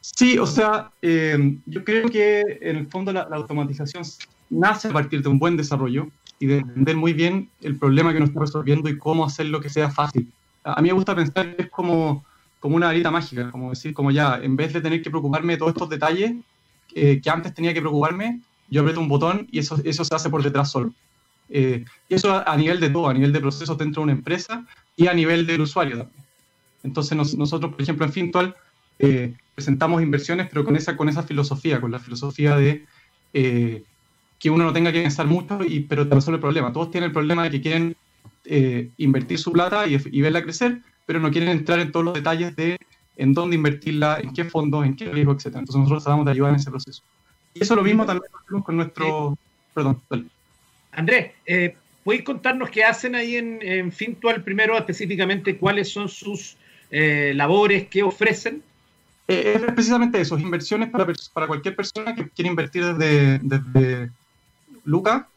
Sí, 0.00 0.38
o 0.38 0.46
sea, 0.46 0.92
yo 1.02 1.84
creo 1.84 2.08
que 2.08 2.42
en 2.62 2.76
el 2.76 2.86
fondo 2.86 3.12
la, 3.12 3.22
automatización 3.22 4.04
nace 4.50 4.88
a 4.88 4.92
partir 4.92 5.22
de 5.22 5.28
un 5.28 5.38
buen 5.38 5.56
desarrollo 5.56 6.08
y 6.38 6.46
de 6.46 6.58
entender 6.58 6.96
muy 6.96 7.12
bien 7.12 7.48
el 7.60 7.76
problema 7.76 8.12
que 8.12 8.20
nos 8.20 8.30
está 8.30 8.40
resolviendo 8.40 8.88
y 8.88 8.98
cómo 8.98 9.24
hacerlo 9.24 9.60
que 9.60 9.70
sea 9.70 9.90
fácil. 9.90 10.30
A 10.64 10.80
mí 10.82 10.88
me 10.88 10.94
gusta 10.94 11.14
pensar 11.14 11.56
que 11.56 11.62
es 11.62 11.70
como 11.70 12.24
como 12.60 12.76
una 12.76 12.86
varita 12.86 13.10
mágica, 13.10 13.50
como 13.50 13.70
decir, 13.70 13.94
como 13.94 14.10
ya, 14.10 14.40
en 14.42 14.56
vez 14.56 14.72
de 14.72 14.80
tener 14.80 15.02
que 15.02 15.10
preocuparme 15.10 15.52
de 15.52 15.58
todos 15.58 15.72
estos 15.72 15.88
detalles 15.88 16.34
eh, 16.94 17.20
que 17.22 17.30
antes 17.30 17.54
tenía 17.54 17.72
que 17.72 17.80
preocuparme, 17.80 18.40
yo 18.68 18.80
aprieto 18.80 19.00
un 19.00 19.08
botón 19.08 19.46
y 19.50 19.60
eso, 19.60 19.80
eso 19.84 20.04
se 20.04 20.14
hace 20.14 20.28
por 20.28 20.42
detrás 20.42 20.70
solo. 20.70 20.92
Eh, 21.50 21.84
y 22.08 22.14
eso 22.14 22.42
a, 22.46 22.56
nivel 22.56 22.80
de 22.80 22.90
todo, 22.90 23.08
a 23.08 23.14
nivel 23.14 23.32
de 23.32 23.40
procesos 23.40 23.78
dentro 23.78 24.00
de 24.00 24.04
una 24.04 24.12
empresa 24.12 24.66
y 24.96 25.06
a 25.06 25.14
nivel 25.14 25.46
del 25.46 25.62
usuario 25.62 25.98
también. 25.98 26.24
Entonces 26.82 27.16
nosotros, 27.36 27.72
por 27.72 27.82
ejemplo, 27.82 28.04
en 28.04 28.12
Fintual 28.12 28.56
eh, 28.98 29.34
presentamos 29.54 30.02
inversiones, 30.02 30.48
pero 30.48 30.64
con 30.64 30.76
esa, 30.76 30.96
con 30.96 31.08
esa 31.08 31.22
filosofía, 31.22 31.80
con 31.80 31.90
la 31.90 31.98
filosofía 31.98 32.56
de 32.56 32.84
que 34.38 34.50
uno 34.50 34.64
no 34.64 34.72
tenga 34.72 34.92
que 34.92 35.02
pensar 35.02 35.26
mucho, 35.26 35.60
y, 35.64 35.80
pero 35.80 36.08
te 36.08 36.14
resuelve 36.14 36.36
el 36.36 36.40
problema. 36.42 36.72
Todos 36.72 36.90
tienen 36.90 37.08
el 37.08 37.12
problema 37.12 37.44
de 37.44 37.50
que 37.50 37.60
quieren 37.60 37.96
eh, 38.44 38.90
invertir 38.96 39.38
su 39.38 39.52
plata 39.52 39.86
y, 39.86 39.98
y, 40.10 40.20
verla 40.20 40.42
crecer, 40.42 40.80
pero 41.06 41.20
no 41.20 41.30
quieren 41.30 41.48
entrar 41.50 41.80
en 41.80 41.92
todos 41.92 42.04
los 42.04 42.14
detalles 42.14 42.54
de 42.56 42.78
en 43.18 43.34
dónde 43.34 43.56
invertirla, 43.56 44.20
en 44.22 44.32
qué 44.32 44.44
fondos, 44.44 44.86
en 44.86 44.94
qué 44.94 45.06
riesgo, 45.10 45.32
etc. 45.32 45.46
Entonces 45.46 45.76
nosotros 45.76 46.04
tratamos 46.04 46.24
de 46.24 46.32
ayudar 46.32 46.50
en 46.50 46.56
ese 46.56 46.70
proceso. 46.70 47.02
Y 47.52 47.62
eso 47.62 47.74
lo 47.74 47.82
mismo 47.82 48.06
también 48.06 48.30
con 48.64 48.76
nuestro... 48.76 49.36
Perdón, 49.74 50.00
dale. 50.08 50.24
Andrés, 50.92 51.32
eh, 51.44 51.76
¿podéis 52.04 52.22
contarnos 52.22 52.70
qué 52.70 52.84
hacen 52.84 53.14
ahí 53.16 53.36
en, 53.36 53.58
en, 53.60 53.92
Fintual 53.92 54.42
primero, 54.42 54.78
específicamente 54.78 55.58
cuáles 55.58 55.90
son 55.90 56.08
sus 56.08 56.56
eh, 56.90 57.32
labores, 57.34 57.88
qué 57.88 58.02
ofrecen? 58.04 58.62
Eh, 59.26 59.54
es 59.56 59.72
precisamente 59.72 60.20
eso, 60.20 60.38
inversiones 60.38 60.88
para, 60.88 61.06
para 61.32 61.46
cualquier 61.46 61.76
persona 61.76 62.14
que 62.14 62.28
quiera 62.30 62.48
invertir 62.48 62.84
desde, 62.84 63.38
desde 63.40 64.10
Luca, 64.88 65.28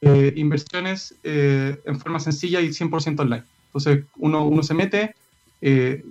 eh, 0.00 0.32
inversiones 0.36 1.14
eh, 1.22 1.78
en 1.84 2.00
forma 2.00 2.18
sencilla 2.18 2.60
y 2.62 2.68
100% 2.68 3.20
online. 3.20 3.44
Entonces 3.66 4.04
uno, 4.16 4.44
uno 4.46 4.62
se 4.62 4.72
mete, 4.72 5.14
eh, 5.60 6.02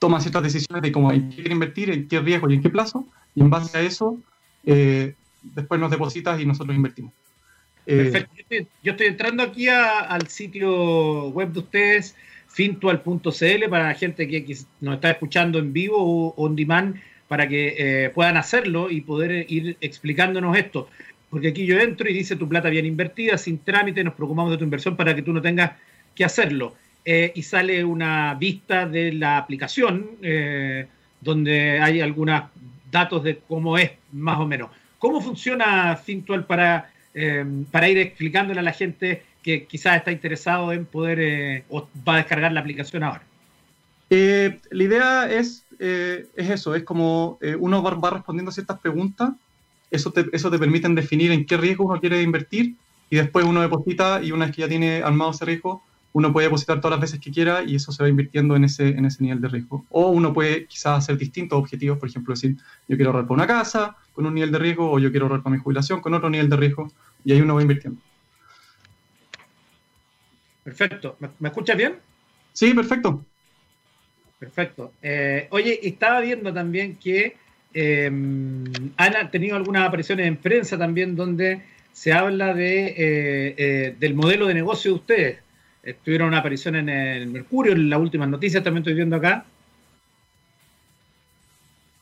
toma 0.00 0.20
ciertas 0.20 0.42
decisiones 0.42 0.82
de 0.82 0.90
cómo 0.90 1.10
quiere 1.10 1.52
invertir, 1.52 1.90
en 1.90 2.08
qué 2.08 2.18
riesgo 2.18 2.50
y 2.50 2.54
en 2.54 2.62
qué 2.62 2.68
plazo, 2.68 3.06
y 3.34 3.40
en 3.40 3.50
base 3.50 3.78
a 3.78 3.82
eso 3.82 4.18
después 4.64 5.80
nos 5.80 5.92
depositas 5.92 6.40
y 6.40 6.44
nosotros 6.44 6.74
invertimos. 6.74 7.12
Perfecto. 7.84 8.32
Yo 8.82 8.92
estoy, 8.92 9.06
entrando 9.06 9.44
aquí 9.44 9.68
al 9.68 10.26
sitio 10.26 11.28
web 11.28 11.52
de 11.52 11.60
ustedes, 11.60 12.16
fintual.cl, 12.48 13.68
para 13.70 13.86
la 13.86 13.94
gente 13.94 14.26
que, 14.26 14.56
nos 14.80 14.96
está 14.96 15.12
escuchando 15.12 15.60
en 15.60 15.72
vivo 15.72 15.98
o 15.98 16.34
on 16.36 16.56
demand, 16.56 16.96
para 17.28 17.48
que 17.48 18.10
puedan 18.12 18.36
hacerlo 18.36 18.90
y 18.90 19.02
poder 19.02 19.46
ir 19.48 19.76
explicándonos 19.80 20.56
esto 20.56 20.88
porque 21.36 21.48
aquí 21.48 21.66
yo 21.66 21.78
entro 21.78 22.08
y 22.08 22.14
dice 22.14 22.34
tu 22.34 22.48
plata 22.48 22.70
bien 22.70 22.86
invertida, 22.86 23.36
sin 23.36 23.58
trámite, 23.58 24.02
nos 24.02 24.14
preocupamos 24.14 24.52
de 24.52 24.56
tu 24.56 24.64
inversión 24.64 24.96
para 24.96 25.14
que 25.14 25.20
tú 25.20 25.34
no 25.34 25.42
tengas 25.42 25.72
que 26.14 26.24
hacerlo. 26.24 26.74
Eh, 27.04 27.30
y 27.34 27.42
sale 27.42 27.84
una 27.84 28.32
vista 28.32 28.86
de 28.86 29.12
la 29.12 29.36
aplicación 29.36 30.12
eh, 30.22 30.86
donde 31.20 31.78
hay 31.78 32.00
algunos 32.00 32.44
datos 32.90 33.22
de 33.22 33.36
cómo 33.46 33.76
es 33.76 33.90
más 34.12 34.38
o 34.38 34.46
menos. 34.46 34.70
¿Cómo 34.98 35.20
funciona 35.20 35.94
Fintual 35.96 36.46
para, 36.46 36.90
eh, 37.12 37.44
para 37.70 37.90
ir 37.90 37.98
explicándole 37.98 38.60
a 38.60 38.62
la 38.62 38.72
gente 38.72 39.22
que 39.42 39.66
quizás 39.66 39.98
está 39.98 40.12
interesado 40.12 40.72
en 40.72 40.86
poder 40.86 41.64
o 41.68 41.86
va 42.08 42.14
a 42.14 42.16
descargar 42.16 42.50
la 42.52 42.60
aplicación 42.60 43.02
ahora? 43.02 43.24
la 44.08 44.82
idea 44.82 45.30
es, 45.30 45.66
es 45.78 46.48
eso, 46.48 46.74
es 46.74 46.82
como 46.84 47.38
uno 47.58 47.82
va, 47.82 47.90
va 47.90 48.10
respondiendo 48.10 48.48
a 48.48 48.54
ciertas 48.54 48.78
preguntas 48.78 49.32
eso 49.90 50.10
te, 50.12 50.26
eso 50.32 50.50
te 50.50 50.58
permite 50.58 50.88
definir 50.88 51.32
en 51.32 51.46
qué 51.46 51.56
riesgo 51.56 51.84
uno 51.84 52.00
quiere 52.00 52.22
invertir 52.22 52.76
y 53.10 53.16
después 53.16 53.44
uno 53.44 53.60
deposita 53.60 54.22
y 54.22 54.32
una 54.32 54.46
vez 54.46 54.54
que 54.54 54.62
ya 54.62 54.68
tiene 54.68 55.02
armado 55.02 55.30
ese 55.30 55.44
riesgo, 55.44 55.82
uno 56.12 56.32
puede 56.32 56.46
depositar 56.46 56.80
todas 56.80 56.92
las 56.92 57.00
veces 57.00 57.20
que 57.20 57.30
quiera 57.30 57.62
y 57.62 57.76
eso 57.76 57.92
se 57.92 58.02
va 58.02 58.08
invirtiendo 58.08 58.56
en 58.56 58.64
ese, 58.64 58.88
en 58.88 59.04
ese 59.04 59.22
nivel 59.22 59.40
de 59.40 59.48
riesgo. 59.48 59.84
O 59.90 60.08
uno 60.08 60.32
puede 60.32 60.66
quizás 60.66 60.98
hacer 60.98 61.18
distintos 61.18 61.58
objetivos, 61.58 61.98
por 61.98 62.08
ejemplo, 62.08 62.32
decir, 62.32 62.56
yo 62.88 62.96
quiero 62.96 63.10
ahorrar 63.10 63.26
para 63.26 63.34
una 63.34 63.46
casa 63.46 63.96
con 64.14 64.24
un 64.24 64.34
nivel 64.34 64.50
de 64.50 64.58
riesgo 64.58 64.90
o 64.90 64.98
yo 64.98 65.10
quiero 65.10 65.26
ahorrar 65.26 65.42
para 65.42 65.54
mi 65.54 65.62
jubilación 65.62 66.00
con 66.00 66.14
otro 66.14 66.30
nivel 66.30 66.48
de 66.48 66.56
riesgo 66.56 66.90
y 67.22 67.32
ahí 67.32 67.40
uno 67.42 67.54
va 67.54 67.62
invirtiendo. 67.62 68.00
Perfecto. 70.64 71.16
¿Me, 71.20 71.48
escuchas 71.48 71.76
bien? 71.76 71.96
Sí, 72.52 72.72
perfecto. 72.72 73.22
Perfecto. 74.38 74.92
Eh, 75.02 75.46
oye, 75.50 75.86
estaba 75.86 76.20
viendo 76.20 76.52
también 76.52 76.96
que 76.96 77.36
eh, 77.74 78.06
han 78.06 79.30
tenido 79.30 79.56
algunas 79.56 79.86
apariciones 79.86 80.26
en 80.26 80.36
prensa 80.36 80.78
también 80.78 81.14
donde 81.14 81.62
se 81.92 82.12
habla 82.12 82.54
de, 82.54 82.86
eh, 82.86 83.54
eh, 83.58 83.96
del 83.98 84.14
modelo 84.14 84.46
de 84.46 84.54
negocio 84.54 84.92
de 84.92 84.96
ustedes. 84.96 85.38
Tuvieron 86.04 86.28
una 86.28 86.38
aparición 86.38 86.74
en 86.74 86.88
el 86.88 87.28
Mercurio, 87.28 87.72
en 87.72 87.88
las 87.88 88.00
últimas 88.00 88.28
noticias 88.28 88.64
también 88.64 88.82
estoy 88.82 88.94
viendo 88.94 89.16
acá. 89.16 89.44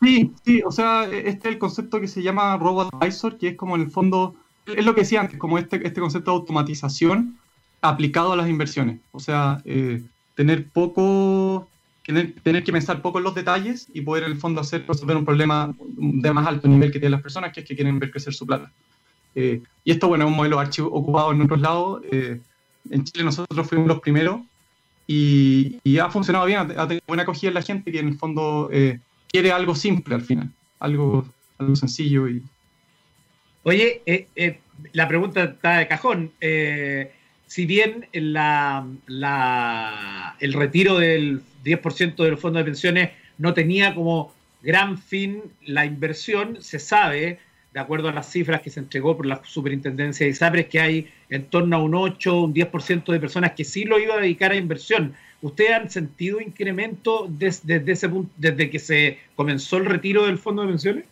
Sí, 0.01 0.33
sí, 0.45 0.63
o 0.65 0.73
sea, 0.73 1.05
este 1.05 1.49
es 1.49 1.55
el 1.55 1.59
concepto 1.59 2.01
que 2.01 2.09
se 2.09 2.23
llama 2.23 2.57
Robo 2.57 2.89
Advisor, 2.93 3.37
que 3.37 3.49
es 3.49 3.57
como 3.57 3.77
en 3.77 3.83
el 3.83 3.91
fondo, 3.91 4.37
es 4.67 4.85
lo 4.85 4.95
que 4.95 5.03
decía 5.03 5.21
antes, 5.21 5.39
como 5.39 5.59
este, 5.59 5.77
este 5.87 6.01
concepto 6.01 6.31
de 6.31 6.37
automatización 6.39 7.39
aplicado 7.83 8.33
a 8.33 8.37
las 8.37 8.49
inversiones. 8.49 9.01
O 9.13 9.21
sea, 9.21 9.63
tener 10.35 10.69
poco 10.71 11.69
tener, 12.05 12.65
que 12.65 12.73
pensar 12.73 13.01
poco 13.01 13.19
en 13.19 13.25
los 13.25 13.35
detalles 13.35 13.89
y 13.95 14.03
poder 14.03 14.25
en 14.25 14.33
el 14.33 14.39
fondo 14.39 14.61
hacer 14.61 14.85
resolver 14.87 15.17
un 15.17 15.25
problema 15.25 15.75
de 15.79 16.33
más 16.33 16.47
alto 16.47 16.69
nivel 16.69 16.93
que 16.93 16.99
tienen 16.99 17.13
las 17.13 17.23
personas, 17.23 17.53
que 17.53 17.61
es 17.61 17.67
que 17.67 17.75
quieren 17.75 17.99
ver 17.99 18.11
crecer 18.11 18.35
su 18.35 18.47
plata. 18.47 18.71
Eh, 19.35 19.63
y 19.85 19.91
esto, 19.91 20.09
bueno, 20.09 20.25
es 20.25 20.31
un 20.31 20.37
modelo 20.37 20.61
archivo 20.61 20.89
ocupado 20.93 21.33
en 21.33 21.41
otros 21.41 21.61
lados. 21.61 22.03
Eh, 22.13 22.41
en 22.91 23.05
Chile 23.05 23.25
nosotros 23.25 23.67
fuimos 23.67 23.89
los 23.89 24.01
primeros 24.01 24.43
y, 25.07 25.79
ha 25.99 26.11
funcionado 26.11 26.45
bien, 26.45 26.59
ha, 26.59 26.87
tenido 26.87 27.03
buena 27.07 27.23
acogida 27.23 27.49
en 27.49 27.55
la 27.55 27.63
gente 27.63 27.91
que 27.91 28.01
en 28.01 28.09
el 28.09 28.19
fondo 28.19 28.69
eh, 28.71 29.01
quiere 29.29 29.51
algo 29.51 29.75
simple 29.75 30.15
al 30.15 30.23
final, 30.23 30.51
algo, 30.81 31.27
algo 31.57 31.75
sencillo. 31.75 32.29
Y... 32.29 32.43
Oye, 33.63 34.29
la 34.93 35.09
pregunta 35.09 35.45
está 35.45 35.79
de 35.79 35.89
cajón 35.89 36.33
si 37.55 37.67
bien 37.67 38.09
el 38.13 38.35
retiro 40.55 40.99
del 40.99 41.41
10% 41.65 42.17
de 42.17 42.31
los 42.33 42.41
fondos 42.41 42.59
de 42.59 42.65
pensiones 42.65 43.11
no 43.39 43.55
tenía 43.55 43.95
como 43.95 44.35
gran 44.61 44.99
fin 44.99 45.41
la 45.65 45.87
inversión, 45.87 46.61
se 46.61 46.81
sabe, 46.81 47.39
de 47.73 47.79
acuerdo 47.79 48.09
a 48.09 48.13
las 48.13 48.29
cifras 48.29 48.61
que 48.61 48.71
se 48.71 48.81
entregó 48.81 49.17
por 49.17 49.27
la 49.27 49.41
superintendencia 49.45 50.27
de 50.27 50.33
ISAPRES, 50.33 50.67
que 50.67 50.81
hay 50.81 51.09
en 51.31 51.45
torno 51.45 51.77
a 51.77 51.79
un 51.81 51.95
8, 51.95 52.43
un 52.43 52.53
10% 52.53 53.13
de 53.13 53.21
personas 53.21 53.53
que 53.53 53.63
sí 53.63 53.85
lo 53.85 54.01
iba 54.01 54.17
a 54.17 54.21
dedicar 54.21 54.51
a 54.51 54.57
inversión. 54.57 55.15
¿Ustedes 55.41 55.71
han 55.75 55.91
sentido 55.91 56.41
incremento 56.41 57.29
desde, 57.31 57.85
ese 57.87 58.09
punto, 58.09 58.33
desde 58.37 58.69
que 58.69 58.81
se 58.81 59.19
comenzó 59.37 59.77
el 59.77 59.85
retiro 59.85 60.27
del 60.27 60.39
fondo 60.39 60.63
de 60.63 60.69
pensiones? 60.71 61.05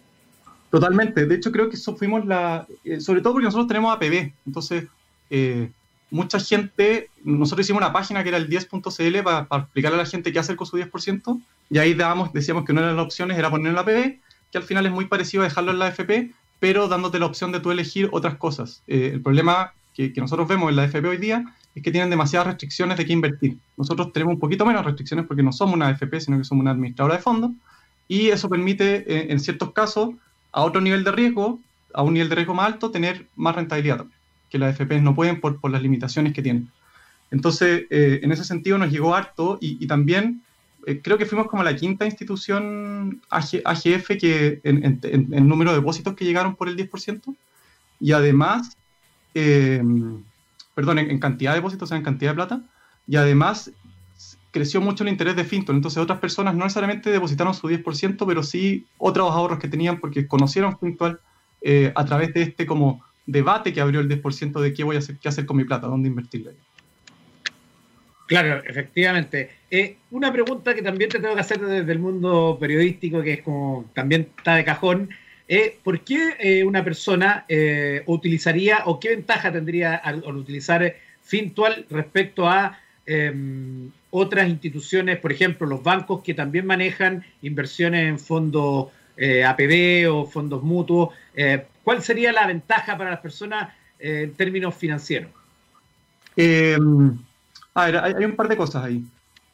Totalmente. 0.73 1.25
De 1.25 1.37
hecho, 1.37 1.53
creo 1.53 1.71
que 1.71 1.77
eso 1.77 1.95
fuimos 1.97 2.27
la. 2.27 2.67
Eh, 2.83 3.01
sobre 3.01 3.21
todo 3.21 3.35
porque 3.35 3.45
nosotros 3.45 3.69
tenemos 3.69 3.95
APB. 3.95 4.33
Entonces, 4.45 4.87
eh, 5.31 5.71
mucha 6.13 6.39
gente, 6.39 7.09
nosotros 7.25 7.65
hicimos 7.65 7.81
una 7.81 7.93
página 7.93 8.23
que 8.23 8.29
era 8.29 8.39
el 8.39 8.49
10.cl 8.49 9.23
para, 9.23 9.47
explicarle 9.63 9.99
a 9.99 10.03
la 10.03 10.09
gente 10.09 10.33
qué 10.33 10.39
hacer 10.39 10.57
con 10.57 10.67
su 10.67 10.77
10%, 10.77 11.41
y 11.71 11.79
ahí 11.79 11.97
decíamos 12.35 12.65
que 12.65 12.73
una 12.73 12.87
de 12.87 12.95
las 12.95 13.05
opciones 13.05 13.39
era 13.39 13.51
poner 13.51 13.69
en 13.69 13.75
la 13.75 13.85
PB, 13.85 14.21
que 14.53 14.59
al 14.59 14.63
final 14.63 14.85
es 14.85 14.93
muy 14.93 15.07
parecido 15.07 15.43
a 15.43 15.47
dejarlo 15.47 15.73
en 15.73 15.79
la 15.79 15.89
FP, 15.89 16.31
pero 16.61 16.87
dándote 16.87 17.19
la 17.19 17.27
opción 17.27 17.51
de 17.51 17.61
tú 17.61 17.71
elegir 17.71 18.11
otras 18.13 18.37
cosas. 18.37 18.83
Eh, 18.87 19.11
el 19.15 19.23
problema 19.23 19.73
que, 19.95 20.13
que, 20.13 20.21
nosotros 20.21 20.47
vemos 20.47 20.69
en 20.69 20.77
la 20.77 20.85
FP 20.85 21.09
hoy 21.09 21.17
día 21.17 21.45
es 21.75 21.83
que 21.83 21.91
tienen 21.91 22.11
demasiadas 22.11 22.47
restricciones 22.47 22.99
de 22.99 23.07
qué 23.07 23.15
invertir. 23.15 23.57
Nosotros 23.79 24.13
tenemos 24.13 24.35
un 24.35 24.41
poquito 24.41 24.67
menos 24.67 24.85
restricciones 24.85 25.27
porque 25.27 25.43
no 25.43 25.51
somos 25.51 25.75
una 25.75 25.91
FP, 25.91 26.21
sino 26.21 26.37
que 26.37 26.45
somos 26.45 26.63
una 26.63 26.73
administradora 26.73 27.17
de 27.17 27.23
fondos, 27.23 27.53
y 28.07 28.29
eso 28.29 28.51
permite, 28.51 28.97
eh, 29.11 29.33
en 29.33 29.41
ciertos 29.41 29.73
casos, 29.73 30.11
a 30.53 30.61
otro 30.61 30.83
nivel 30.83 31.05
de 31.05 31.13
riesgo, 31.13 31.59
a 31.95 32.03
un 32.03 32.13
nivel 32.13 32.29
de 32.29 32.35
riesgo 32.35 32.53
más 32.53 32.67
alto, 32.67 32.91
tener 32.91 33.27
más 33.35 33.57
rentabilidad 33.57 33.97
también 33.97 34.22
que 34.53 34.59
las 34.59 34.77
FPs 34.77 35.03
no 35.03 35.15
pueden 35.15 35.41
por, 35.41 35.59
por 35.59 35.71
las 35.71 35.83
limitaciones 35.83 36.35
que 36.35 36.43
tienen. 36.43 36.71
Entonces, 37.31 37.87
eh, 37.89 38.21
en 38.23 38.31
ese 38.31 38.45
sentido 38.45 38.77
nos 38.77 38.93
llegó 38.93 39.15
harto 39.15 39.57
y, 39.59 39.87
también 39.87 40.43
eh, 40.87 41.01
creo 41.03 41.17
que 41.17 41.25
fuimos 41.25 41.47
como 41.47 41.65
la 41.65 41.75
quinta 41.75 42.05
institución 42.05 43.23
AGF 43.31 44.19
que 44.21 44.61
en, 44.63 45.01
en, 45.03 45.49
número 45.49 45.71
de 45.71 45.79
depósitos 45.79 46.15
que 46.15 46.27
llegaron 46.27 46.55
por 46.55 46.69
el 46.69 46.77
10%. 46.77 47.35
Y 48.01 48.13
además, 48.13 48.77
eh, 49.35 49.83
perdón, 50.75 50.99
en, 50.99 51.19
cantidad 51.19 51.53
de 51.53 51.57
depósitos, 51.57 51.87
o 51.87 51.89
sea, 51.89 51.97
en 51.97 52.05
cantidad 52.05 52.33
de 52.33 52.35
plata. 52.35 52.63
Y 53.09 53.17
además 53.17 53.73
creció 54.51 54.83
mucho 54.83 55.03
el 55.03 55.09
interés 55.09 55.35
de 55.35 55.45
Fintual. 55.45 55.77
Entonces 55.77 56.03
otras 56.03 56.19
personas 56.19 56.55
no 56.55 56.65
necesariamente 56.65 57.11
depositaron 57.11 57.55
su 57.55 57.71
10%, 57.71 58.27
pero 58.27 58.43
sí 58.43 58.85
otros 58.99 59.31
ahorros 59.31 59.59
que 59.59 59.69
tenían 59.69 60.01
porque 60.01 60.29
conocieron 60.29 60.79
Fintual 60.79 61.19
a 61.95 62.05
través 62.05 62.35
de 62.35 62.43
este 62.43 62.67
como 62.67 63.03
debate 63.27 63.73
que 63.73 63.81
abrió 63.81 64.01
el 64.01 64.09
10% 64.09 64.61
de 64.61 64.75
qué 64.75 64.85
voy 64.85 64.97
a 64.97 64.99
hacer, 65.01 65.19
qué 65.19 65.29
hacer 65.29 65.47
con 65.47 65.57
mi 65.57 65.65
plata, 65.65 65.87
dónde 65.87 66.09
invertirla. 66.09 66.53
Claro, 68.33 68.63
efectivamente. 68.65 69.51
Eh, 69.71 69.97
una 70.11 70.33
pregunta 70.33 70.75
que 70.75 70.81
también 70.81 71.11
te 71.11 71.19
tengo 71.19 71.35
que 71.35 71.43
hacer 71.43 71.61
desde 71.61 71.93
el 71.93 71.99
mundo 71.99 72.57
periodístico, 72.59 73.21
que 73.23 73.35
es 73.35 73.43
como 73.43 73.91
también 73.95 74.29
está 74.39 74.55
de 74.55 74.65
cajón, 74.65 75.11
eh, 75.49 75.77
¿por 75.83 76.01
qué 76.01 76.37
eh, 76.39 76.65
una 76.65 76.83
persona 76.83 77.45
utilizaría 78.07 78.85
o 78.87 78.99
qué 78.99 79.11
ventaja 79.11 79.53
tendría 79.53 79.97
al, 79.97 80.25
utilizar 80.25 80.95
Fintual 81.21 81.85
respecto 81.91 82.49
a 82.49 82.81
em, 83.07 83.91
otras 84.11 84.49
instituciones, 84.49 85.19
por 85.19 85.31
ejemplo, 85.31 85.67
los 85.67 85.83
bancos 85.83 86.23
que 86.23 86.33
también 86.33 86.67
manejan 86.67 87.25
inversiones 87.43 88.09
en 88.09 88.19
fondos 88.19 88.89
APB 89.19 90.11
o 90.11 90.25
fondos 90.25 90.63
mutuos? 90.63 91.11
¿Cuál 91.85 92.03
sería 92.03 92.33
la 92.33 92.47
ventaja 92.47 92.97
para 92.97 93.11
las 93.11 93.21
personas 93.21 93.73
eh, 93.99 94.23
en 94.25 94.35
términos 94.35 94.75
financieros? 94.75 95.31
Eh, 96.37 96.79
a 97.75 97.85
ver, 97.87 97.97
hay, 97.99 98.25
un 98.25 98.37
par 98.37 98.49
de 98.49 98.57
cosas 98.57 98.85
ahí. 98.85 99.05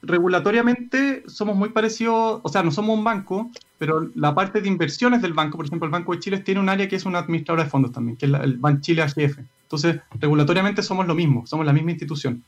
regulatoriamente 0.02 1.24
somos 1.26 1.56
muy 1.56 1.70
parecidos, 1.70 2.40
o 2.42 2.48
sea, 2.48 2.62
no 2.62 2.70
somos 2.70 2.96
un 2.96 3.04
banco, 3.04 3.50
pero 3.78 4.08
la 4.14 4.34
parte 4.34 4.60
de 4.60 4.68
inversiones 4.68 5.22
del 5.22 5.32
banco, 5.32 5.56
por 5.56 5.66
ejemplo, 5.66 5.86
el 5.86 5.92
Banco 5.92 6.12
de 6.12 6.20
Chile 6.20 6.38
tiene 6.40 6.60
un 6.60 6.68
área 6.68 6.88
que 6.88 6.96
es 6.96 7.04
una 7.04 7.20
administradora 7.20 7.64
de 7.64 7.70
fondos 7.70 7.92
también, 7.92 8.16
que 8.16 8.26
es 8.26 8.32
el 8.32 8.58
Banco 8.58 8.80
Chile 8.80 9.02
AGF. 9.02 9.38
Entonces, 9.62 10.00
regulatoriamente 10.18 10.82
somos 10.82 11.06
lo 11.06 11.14
mismo, 11.14 11.46
somos 11.46 11.66
la 11.66 11.72
misma 11.72 11.90
institución, 11.90 12.42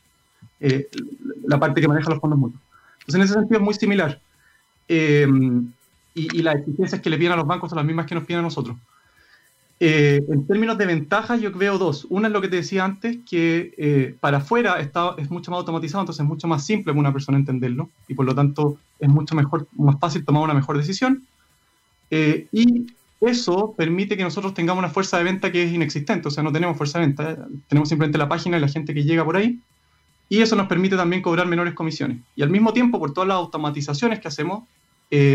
eh, 0.59 0.89
la 1.45 1.59
parte 1.59 1.81
que 1.81 1.87
maneja 1.87 2.09
los 2.09 2.19
fondos 2.19 2.39
mutuos. 2.39 2.61
Entonces, 2.99 3.15
en 3.15 3.21
ese 3.21 3.33
sentido 3.33 3.59
es 3.59 3.65
muy 3.65 3.73
similar. 3.73 4.19
Eh, 4.87 5.27
y, 6.13 6.37
y, 6.37 6.41
las 6.41 6.55
exigencias 6.55 6.99
que 6.99 7.09
le 7.09 7.17
piden 7.17 7.31
a 7.31 7.35
los 7.37 7.47
bancos 7.47 7.69
son 7.69 7.77
las 7.77 7.85
mismas 7.85 8.05
que 8.05 8.15
nos 8.15 8.25
piden 8.25 8.39
a 8.39 8.43
nosotros. 8.43 8.75
Eh, 9.83 10.23
en 10.29 10.45
términos 10.45 10.77
de 10.77 10.85
ventajas, 10.85 11.41
yo 11.41 11.51
veo 11.51 11.79
dos. 11.79 12.05
Una 12.11 12.27
es 12.27 12.33
lo 12.33 12.39
que 12.39 12.47
te 12.47 12.57
decía 12.57 12.85
antes, 12.85 13.17
que 13.27 13.73
eh, 13.79 14.15
para 14.19 14.37
afuera 14.37 14.79
está, 14.79 15.15
es 15.17 15.31
mucho 15.31 15.49
más 15.49 15.57
automatizado, 15.57 16.03
entonces 16.03 16.21
es 16.21 16.27
mucho 16.27 16.47
más 16.47 16.63
simple 16.63 16.93
para 16.93 16.99
una 16.99 17.11
persona 17.11 17.39
entenderlo 17.39 17.89
y 18.07 18.13
por 18.13 18.27
lo 18.27 18.35
tanto 18.35 18.77
es 18.99 19.09
mucho 19.09 19.33
mejor, 19.33 19.67
más 19.75 19.99
fácil 19.99 20.23
tomar 20.23 20.43
una 20.43 20.53
mejor 20.53 20.77
decisión. 20.77 21.23
Eh, 22.11 22.47
y 22.51 22.93
eso 23.21 23.73
permite 23.75 24.15
que 24.15 24.21
nosotros 24.21 24.53
tengamos 24.53 24.83
una 24.83 24.93
fuerza 24.93 25.17
de 25.17 25.23
venta 25.23 25.51
que 25.51 25.63
es 25.63 25.73
inexistente, 25.73 26.27
o 26.27 26.31
sea, 26.31 26.43
no 26.43 26.51
tenemos 26.51 26.77
fuerza 26.77 26.99
de 26.99 27.07
venta, 27.07 27.47
tenemos 27.67 27.89
simplemente 27.89 28.19
la 28.19 28.29
página 28.29 28.57
y 28.57 28.61
la 28.61 28.67
gente 28.67 28.93
que 28.93 29.03
llega 29.03 29.25
por 29.25 29.35
ahí. 29.35 29.59
Y 30.29 30.41
eso 30.43 30.55
nos 30.55 30.67
permite 30.67 30.95
también 30.95 31.23
cobrar 31.23 31.47
menores 31.47 31.73
comisiones. 31.73 32.19
Y 32.35 32.43
al 32.43 32.51
mismo 32.51 32.71
tiempo, 32.71 32.99
por 32.99 33.13
todas 33.13 33.27
las 33.27 33.37
automatizaciones 33.37 34.19
que 34.19 34.27
hacemos, 34.27 34.63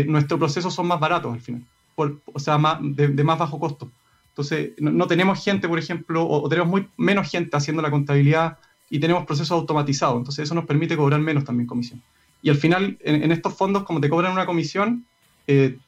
nuestros 0.07 0.39
procesos 0.39 0.73
son 0.73 0.87
más 0.87 1.01
baratos 1.01 1.33
al 1.33 1.41
final, 1.41 1.63
o 1.97 2.39
sea, 2.39 2.57
más, 2.57 2.79
de 2.81 3.23
más 3.25 3.37
bajo 3.37 3.59
costo. 3.59 3.91
Entonces, 4.37 4.73
no, 4.77 5.07
tenemos 5.07 5.43
gente, 5.43 5.67
por 5.67 5.79
ejemplo, 5.79 6.23
o, 6.23 6.47
tenemos 6.47 6.69
muy 6.69 6.87
menos 6.95 7.27
gente 7.27 7.57
haciendo 7.57 7.81
la 7.81 7.89
contabilidad 7.89 8.59
y 8.87 8.99
tenemos 8.99 9.25
procesos 9.25 9.49
automatizados. 9.49 10.17
Entonces, 10.17 10.43
eso 10.43 10.53
nos 10.53 10.65
permite 10.65 10.95
cobrar 10.95 11.19
menos 11.19 11.43
también 11.43 11.65
comisión. 11.65 12.03
Y 12.43 12.51
al 12.51 12.57
final, 12.57 12.99
en, 13.01 13.31
estos 13.31 13.55
fondos, 13.55 13.81
como 13.81 13.99
te 13.99 14.09
cobran 14.09 14.33
una 14.33 14.45
comisión 14.45 15.05
eh, 15.47 15.79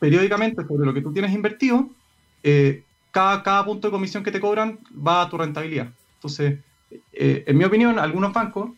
periódicamente 0.00 0.66
sobre 0.66 0.84
lo 0.84 0.92
que 0.92 1.00
tú 1.00 1.12
tienes 1.12 1.32
invertido, 1.32 1.90
eh, 2.42 2.82
cada, 3.12 3.64
punto 3.64 3.86
de 3.86 3.92
comisión 3.92 4.24
que 4.24 4.32
te 4.32 4.40
cobran 4.40 4.80
va 4.94 5.22
a 5.22 5.30
tu 5.30 5.38
rentabilidad. 5.38 5.92
Entonces, 6.14 6.58
eh, 7.12 7.44
en 7.46 7.56
mi 7.56 7.62
opinión, 7.62 8.00
algunos 8.00 8.32
bancos 8.32 8.72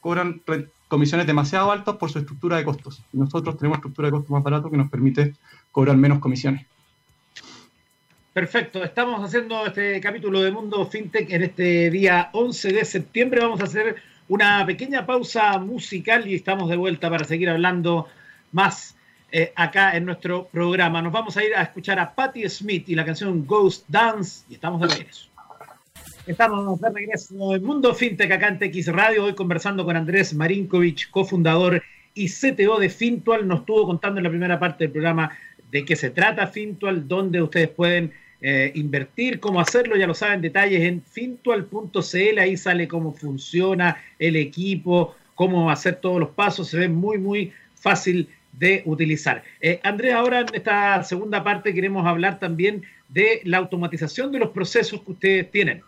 cobran 0.00 0.42
comisiones 0.88 1.26
demasiado 1.26 1.72
altas 1.72 1.96
por 1.96 2.10
su 2.10 2.18
estructura 2.18 2.58
de 2.58 2.64
costos. 2.64 3.02
Nosotros 3.10 3.56
tenemos 3.56 3.78
estructura 3.78 4.08
de 4.08 4.12
costos 4.12 4.30
más 4.30 4.42
barato 4.42 4.70
que 4.70 4.76
nos 4.76 4.90
permite 4.90 5.34
cobrar 5.72 5.96
menos 5.96 6.18
comisiones. 6.18 6.66
Perfecto, 8.38 8.84
estamos 8.84 9.20
haciendo 9.24 9.66
este 9.66 10.00
capítulo 10.00 10.40
de 10.40 10.52
Mundo 10.52 10.86
FinTech 10.86 11.28
en 11.32 11.42
este 11.42 11.90
día 11.90 12.30
11 12.32 12.72
de 12.72 12.84
septiembre. 12.84 13.40
Vamos 13.40 13.60
a 13.60 13.64
hacer 13.64 13.96
una 14.28 14.64
pequeña 14.64 15.04
pausa 15.04 15.58
musical 15.58 16.24
y 16.24 16.36
estamos 16.36 16.70
de 16.70 16.76
vuelta 16.76 17.10
para 17.10 17.24
seguir 17.24 17.50
hablando 17.50 18.06
más 18.52 18.94
eh, 19.32 19.52
acá 19.56 19.96
en 19.96 20.04
nuestro 20.04 20.46
programa. 20.52 21.02
Nos 21.02 21.12
vamos 21.12 21.36
a 21.36 21.42
ir 21.42 21.52
a 21.52 21.62
escuchar 21.62 21.98
a 21.98 22.14
Patti 22.14 22.48
Smith 22.48 22.88
y 22.88 22.94
la 22.94 23.04
canción 23.04 23.44
Ghost 23.44 23.86
Dance 23.88 24.44
y 24.48 24.54
estamos 24.54 24.82
de 24.82 24.86
regreso. 24.86 25.28
Estamos 26.24 26.80
de 26.80 26.90
regreso 26.90 27.56
en 27.56 27.64
Mundo 27.64 27.92
FinTech 27.92 28.30
acá 28.30 28.46
en 28.46 28.60
TX 28.60 28.92
Radio, 28.92 29.24
hoy 29.24 29.34
conversando 29.34 29.84
con 29.84 29.96
Andrés 29.96 30.32
Marinkovic, 30.32 31.10
cofundador 31.10 31.82
y 32.14 32.28
CTO 32.28 32.78
de 32.78 32.88
Fintual. 32.88 33.48
Nos 33.48 33.60
estuvo 33.60 33.84
contando 33.84 34.20
en 34.20 34.24
la 34.24 34.30
primera 34.30 34.60
parte 34.60 34.84
del 34.84 34.92
programa 34.92 35.36
de 35.72 35.84
qué 35.84 35.96
se 35.96 36.10
trata 36.10 36.46
Fintual, 36.46 37.08
dónde 37.08 37.42
ustedes 37.42 37.70
pueden 37.70 38.12
eh, 38.40 38.70
invertir, 38.74 39.40
cómo 39.40 39.60
hacerlo, 39.60 39.96
ya 39.96 40.06
lo 40.06 40.14
saben, 40.14 40.40
detalles 40.40 40.82
en 40.82 41.02
fintual.cl, 41.02 42.38
ahí 42.38 42.56
sale 42.56 42.86
cómo 42.86 43.12
funciona 43.12 43.96
el 44.18 44.36
equipo, 44.36 45.16
cómo 45.34 45.70
hacer 45.70 45.96
todos 45.96 46.20
los 46.20 46.30
pasos, 46.30 46.68
se 46.68 46.78
ve 46.78 46.88
muy, 46.88 47.18
muy 47.18 47.52
fácil 47.74 48.28
de 48.52 48.82
utilizar. 48.86 49.42
Eh, 49.60 49.80
Andrés, 49.82 50.14
ahora 50.14 50.40
en 50.40 50.46
esta 50.52 51.02
segunda 51.04 51.42
parte 51.42 51.74
queremos 51.74 52.06
hablar 52.06 52.38
también 52.38 52.82
de 53.08 53.40
la 53.44 53.58
automatización 53.58 54.32
de 54.32 54.38
los 54.38 54.50
procesos 54.50 55.02
que 55.02 55.12
ustedes 55.12 55.50
tienen. 55.50 55.82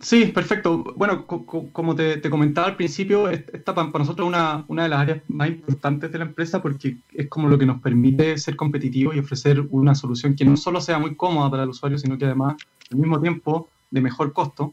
Sí, 0.00 0.26
perfecto. 0.26 0.84
Bueno, 0.96 1.26
como 1.26 1.94
te, 1.96 2.20
comentaba 2.30 2.68
al 2.68 2.76
principio, 2.76 3.28
esta 3.28 3.74
para, 3.74 3.88
nosotros 3.88 4.28
una, 4.28 4.64
una 4.68 4.84
de 4.84 4.88
las 4.88 5.00
áreas 5.00 5.22
más 5.28 5.48
importantes 5.48 6.12
de 6.12 6.18
la 6.18 6.24
empresa 6.24 6.62
porque 6.62 6.98
es 7.12 7.28
como 7.28 7.48
lo 7.48 7.58
que 7.58 7.66
nos 7.66 7.80
permite 7.82 8.38
ser 8.38 8.54
competitivos 8.54 9.16
y 9.16 9.18
ofrecer 9.18 9.60
una 9.70 9.96
solución 9.96 10.36
que 10.36 10.44
no 10.44 10.56
solo 10.56 10.80
sea 10.80 11.00
muy 11.00 11.16
cómoda 11.16 11.50
para 11.50 11.64
el 11.64 11.70
usuario, 11.70 11.98
sino 11.98 12.16
que 12.16 12.26
además 12.26 12.56
al 12.92 12.98
mismo 12.98 13.20
tiempo 13.20 13.68
de 13.90 14.00
mejor 14.00 14.32
costo. 14.32 14.72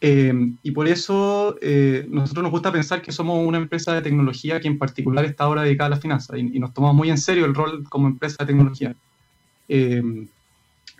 Eh, 0.00 0.32
y 0.62 0.70
por 0.70 0.88
eso 0.88 1.56
eh, 1.60 2.06
nosotros 2.08 2.44
nos 2.44 2.52
gusta 2.52 2.72
pensar 2.72 3.02
que 3.02 3.12
somos 3.12 3.44
una 3.46 3.58
empresa 3.58 3.92
de 3.94 4.02
tecnología 4.02 4.60
que 4.60 4.68
en 4.68 4.78
particular 4.78 5.24
está 5.24 5.44
ahora 5.44 5.62
dedicada 5.62 5.88
a 5.88 5.90
la 5.90 6.00
finanza 6.00 6.38
y, 6.38 6.58
nos 6.58 6.72
tomamos 6.72 6.96
muy 6.96 7.10
en 7.10 7.18
serio 7.18 7.44
el 7.44 7.54
rol 7.54 7.84
como 7.88 8.06
empresa 8.06 8.36
de 8.40 8.46
tecnología. 8.46 8.94
Eh, 9.68 10.26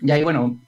y 0.03 0.11
ahí, 0.11 0.23
bueno, 0.23 0.59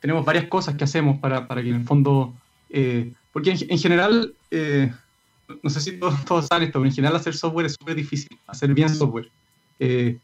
tenemos 0.00 0.24
varias 0.24 0.46
cosas 0.46 0.76
que 0.76 0.84
hacemos 0.84 1.18
para, 1.18 1.46
para 1.46 1.62
que 1.62 1.70
en 1.70 1.76
el 1.76 1.84
fondo, 1.84 2.34
eh, 2.70 3.12
porque 3.32 3.50
en, 3.50 3.78
general, 3.78 4.32
eh, 4.50 4.92
no 5.62 5.70
sé 5.70 5.80
si 5.80 5.98
todos, 5.98 6.46
saben 6.46 6.64
esto, 6.64 6.78
pero 6.78 6.86
en 6.86 6.92
general 6.92 7.16
hacer 7.16 7.34
software 7.34 7.66
es 7.66 7.76
súper 7.78 7.96
difícil, 7.96 8.38
hacer 8.46 8.74
bien 8.74 8.88
software. 8.88 9.30
Eh, 9.80 10.18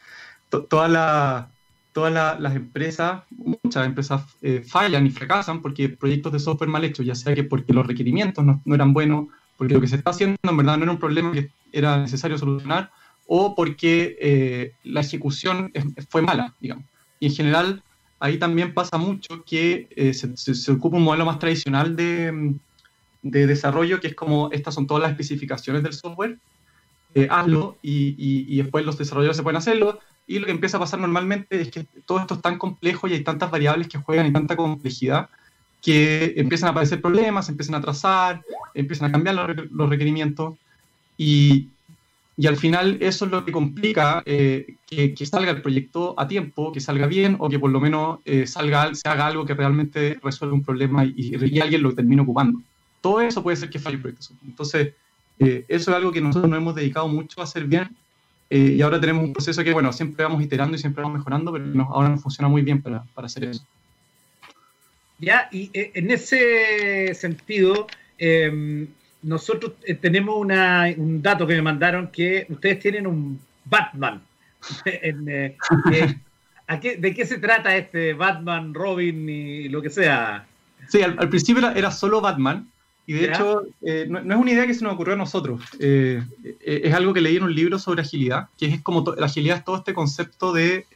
todas 0.68 0.90
las 0.90 2.54
empresas, 2.54 3.22
muchas 3.30 3.86
empresas 3.86 4.22
fallan 4.66 5.06
y 5.06 5.10
fracasan 5.10 5.60
porque 5.60 5.88
proyectos 5.88 6.32
de 6.32 6.38
software 6.38 6.70
mal 6.70 6.84
hechos, 6.84 7.04
ya 7.04 7.14
sea 7.14 7.34
que 7.34 7.44
porque 7.44 7.72
los 7.72 7.86
requerimientos 7.86 8.44
no, 8.44 8.60
no, 8.64 8.74
eran 8.74 8.92
buenos, 8.92 9.26
porque 9.56 9.74
lo 9.74 9.80
que 9.80 9.88
se 9.88 9.96
está 9.96 10.10
haciendo 10.10 10.36
en 10.42 10.56
verdad 10.56 10.76
no 10.76 10.84
era 10.84 10.92
un 10.92 10.98
problema 10.98 11.32
que 11.32 11.50
era 11.72 11.98
necesario 11.98 12.38
solucionar, 12.38 12.92
o 13.26 13.54
porque 13.56 14.74
la 14.84 15.00
ejecución 15.00 15.72
fue 16.08 16.22
mala, 16.22 16.54
digamos. 16.60 16.84
Y 17.18 17.26
en 17.26 17.34
general, 17.34 17.82
ahí 18.24 18.38
también 18.38 18.72
pasa 18.72 18.96
mucho 18.96 19.44
que 19.44 19.86
eh, 19.94 20.14
se, 20.14 20.72
ocupa 20.72 20.96
un 20.96 21.02
modelo 21.02 21.26
más 21.26 21.38
tradicional 21.38 21.94
de, 21.94 22.54
desarrollo, 23.20 24.00
que 24.00 24.06
es 24.06 24.14
como 24.14 24.50
estas 24.50 24.74
son 24.74 24.86
todas 24.86 25.02
las 25.02 25.10
especificaciones 25.10 25.82
del 25.82 25.92
software, 25.92 26.38
eh, 27.14 27.28
hazlo 27.30 27.76
y, 27.82 28.56
después 28.56 28.86
los 28.86 28.96
desarrolladores 28.96 29.36
se 29.36 29.42
pueden 29.42 29.58
hacerlo. 29.58 30.00
Y 30.26 30.38
lo 30.38 30.46
que 30.46 30.52
empieza 30.52 30.78
a 30.78 30.80
pasar 30.80 31.00
normalmente 31.00 31.60
es 31.60 31.70
que 31.70 31.86
todo 32.06 32.18
esto 32.18 32.34
es 32.34 32.40
tan 32.40 32.56
complejo 32.56 33.06
y 33.06 33.12
hay 33.12 33.22
tantas 33.22 33.50
variables 33.50 33.88
que 33.88 33.98
juegan 33.98 34.26
y 34.26 34.32
tanta 34.32 34.56
complejidad 34.56 35.28
que 35.82 36.32
empiezan 36.38 36.68
a 36.68 36.70
aparecer 36.70 37.02
problemas, 37.02 37.50
empiezan 37.50 37.74
a 37.74 37.82
trazar, 37.82 38.42
empiezan 38.72 39.10
a 39.10 39.12
cambiar 39.12 39.34
los, 39.70 39.90
requerimientos 39.90 40.54
y, 41.18 41.68
y 42.36 42.48
al 42.48 42.56
final 42.56 42.98
eso 43.00 43.26
es 43.26 43.30
lo 43.30 43.44
que 43.44 43.52
complica 43.52 44.22
eh, 44.26 44.76
que, 44.86 45.14
salga 45.24 45.52
el 45.52 45.62
proyecto 45.62 46.14
a 46.18 46.26
tiempo, 46.26 46.72
que 46.72 46.80
salga 46.80 47.06
bien 47.06 47.36
o 47.38 47.48
que 47.48 47.60
por 47.60 47.70
lo 47.70 47.80
menos 47.80 48.18
eh, 48.24 48.46
salga, 48.46 48.92
se 48.94 49.08
haga 49.08 49.26
algo 49.26 49.46
que 49.46 49.54
realmente 49.54 50.18
resuelva 50.22 50.54
un 50.54 50.64
problema 50.64 51.04
y, 51.04 51.60
alguien 51.60 51.82
lo 51.82 51.94
termine 51.94 52.22
ocupando. 52.22 52.60
Todo 53.00 53.20
eso 53.20 53.42
puede 53.42 53.56
ser 53.56 53.70
que 53.70 53.78
falle 53.78 53.96
el 53.96 54.02
proyecto. 54.02 54.28
Entonces, 54.44 54.94
eh, 55.38 55.64
eso 55.68 55.90
es 55.90 55.96
algo 55.96 56.10
que 56.10 56.20
nosotros 56.20 56.50
nos 56.50 56.58
hemos 56.58 56.74
dedicado 56.74 57.06
mucho 57.06 57.40
a 57.40 57.44
hacer 57.44 57.64
bien 57.64 57.88
y 58.50 58.80
ahora 58.82 59.00
tenemos 59.00 59.24
un 59.24 59.32
proceso 59.32 59.64
que, 59.64 59.72
bueno, 59.72 59.92
siempre 59.92 60.22
vamos 60.22 60.40
iterando 60.40 60.76
y 60.76 60.78
siempre 60.78 61.02
vamos 61.02 61.18
mejorando, 61.18 61.50
pero 61.50 61.88
ahora 61.90 62.10
nos 62.10 62.22
funciona 62.22 62.48
muy 62.48 62.62
bien 62.62 62.80
para, 62.80 63.02
para 63.12 63.26
hacer 63.26 63.44
eso. 63.44 63.66
Ya, 65.18 65.48
y 65.50 65.70
en 65.72 66.10
ese 66.12 67.14
sentido, 67.14 67.88
em, 68.16 68.86
nosotros 69.24 69.72
eh, 69.84 69.94
tenemos 69.94 70.36
un 70.36 71.22
dato 71.22 71.46
que 71.46 71.54
me 71.54 71.62
mandaron 71.62 72.08
que 72.08 72.46
ustedes 72.48 72.78
tienen 72.80 73.06
un 73.06 73.40
Batman. 73.64 74.22
Eh, 76.72 76.96
¿De 76.98 77.14
qué 77.14 77.26
se 77.26 77.36
trata 77.36 77.76
este 77.76 78.14
Batman, 78.14 78.72
Robin 78.72 79.28
y 79.28 79.68
lo 79.68 79.82
que 79.82 79.90
sea? 79.90 80.46
Sí, 80.88 81.02
al, 81.02 81.28
principio 81.28 81.68
era, 81.70 81.90
solo 81.90 82.22
Batman. 82.22 82.66
Y 83.06 83.12
de 83.12 83.26
hecho, 83.26 83.64
eh, 83.82 84.06
no, 84.08 84.18
es 84.18 84.24
una 84.24 84.50
idea 84.50 84.66
que 84.66 84.72
se 84.72 84.82
nos 84.82 84.94
ocurrió 84.94 85.12
a 85.12 85.18
nosotros. 85.18 85.60
es 85.78 86.94
algo 86.94 87.12
que 87.12 87.20
leí 87.20 87.36
en 87.36 87.42
un 87.42 87.54
libro 87.54 87.78
sobre 87.78 88.00
agilidad, 88.00 88.48
que 88.58 88.64
es 88.66 88.80
como 88.80 89.04
la 89.14 89.26
agilidad 89.26 89.58
es 89.58 89.64
todo 89.66 89.76
este 89.76 89.92
concepto 89.92 90.54
de 90.54 90.86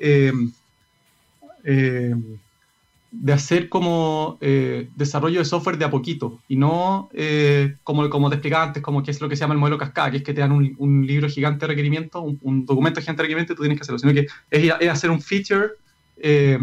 de 3.10 3.32
hacer 3.32 3.68
como 3.68 4.38
eh, 4.40 4.88
desarrollo 4.96 5.38
de 5.38 5.44
software 5.44 5.78
de 5.78 5.86
a 5.86 5.90
poquito 5.90 6.40
y 6.46 6.56
no 6.56 7.08
eh, 7.14 7.76
como, 7.82 8.08
como 8.10 8.28
te 8.28 8.36
explicaba 8.36 8.64
antes, 8.64 8.82
como 8.82 9.02
que 9.02 9.10
es 9.10 9.20
lo 9.20 9.28
que 9.28 9.36
se 9.36 9.40
llama 9.40 9.54
el 9.54 9.60
modelo 9.60 9.78
cascada, 9.78 10.10
que 10.10 10.18
es 10.18 10.22
que 10.22 10.34
te 10.34 10.40
dan 10.40 10.52
un, 10.52 11.06
libro 11.06 11.28
gigante 11.28 11.60
de 11.60 11.68
requerimiento, 11.68 12.20
un, 12.20 12.66
documento 12.66 13.00
gigante 13.00 13.22
de 13.22 13.24
requerimiento 13.24 13.52
y 13.52 13.56
tú 13.56 13.62
tienes 13.62 13.78
que 13.78 13.82
hacerlo, 13.82 13.98
sino 13.98 14.12
que 14.12 14.26
es, 14.50 14.88
hacer 14.88 15.10
un 15.10 15.22
feature, 15.22 15.70
eh, 16.18 16.58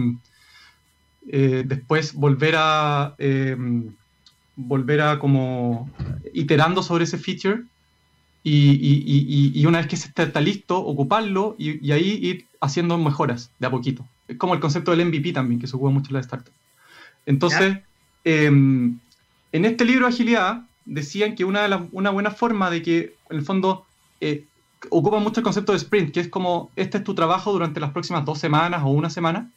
después 1.65 2.13
volver 2.13 2.55
a 2.57 3.15
volver 4.55 5.01
a 5.01 5.19
como 5.19 5.89
iterando 6.33 6.81
sobre 6.81 7.03
ese 7.03 7.17
feature 7.17 7.63
y, 8.43 9.51
y, 9.59 9.65
una 9.65 9.79
vez 9.79 9.87
que 9.87 9.97
se 9.97 10.07
está, 10.07 10.39
listo, 10.39 10.77
ocuparlo 10.77 11.55
y, 11.57 11.91
ahí 11.91 12.19
ir 12.21 12.47
haciendo 12.61 12.97
mejoras 12.97 13.49
de 13.57 13.67
a 13.67 13.71
poquito. 13.71 14.05
Es 14.27 14.37
como 14.37 14.53
el 14.53 14.59
concepto 14.59 14.91
del 14.91 15.05
MVP 15.05 15.33
también, 15.33 15.59
que 15.59 15.67
se 15.67 15.75
ocupa 15.75 15.91
mucho 15.91 16.09
en 16.09 16.13
la 16.15 16.19
startup. 16.21 16.53
Entonces, 17.25 17.79
em, 18.23 18.97
en 19.51 19.65
este 19.65 19.85
libro 19.85 20.07
de 20.07 20.13
agilidad, 20.13 20.63
decían 20.85 21.35
que 21.35 21.45
una, 21.45 21.87
una 21.91 22.09
buena 22.09 22.31
forma 22.31 22.69
de 22.69 22.81
que, 22.81 23.15
en 23.29 23.37
el 23.37 23.43
fondo, 23.43 23.85
eh, 24.21 24.45
ocupa 24.89 25.19
mucho 25.19 25.39
el 25.39 25.43
concepto 25.43 25.71
de 25.71 25.79
sprint, 25.79 26.11
que 26.13 26.19
es 26.19 26.27
como, 26.27 26.71
este 26.75 26.99
es 26.99 27.03
tu 27.03 27.15
trabajo 27.15 27.51
durante 27.51 27.79
las 27.79 27.91
próximas 27.91 28.25
dos 28.25 28.39
semanas 28.39 28.81
o 28.83 28.89
una 28.89 29.09
semana, 29.09 29.49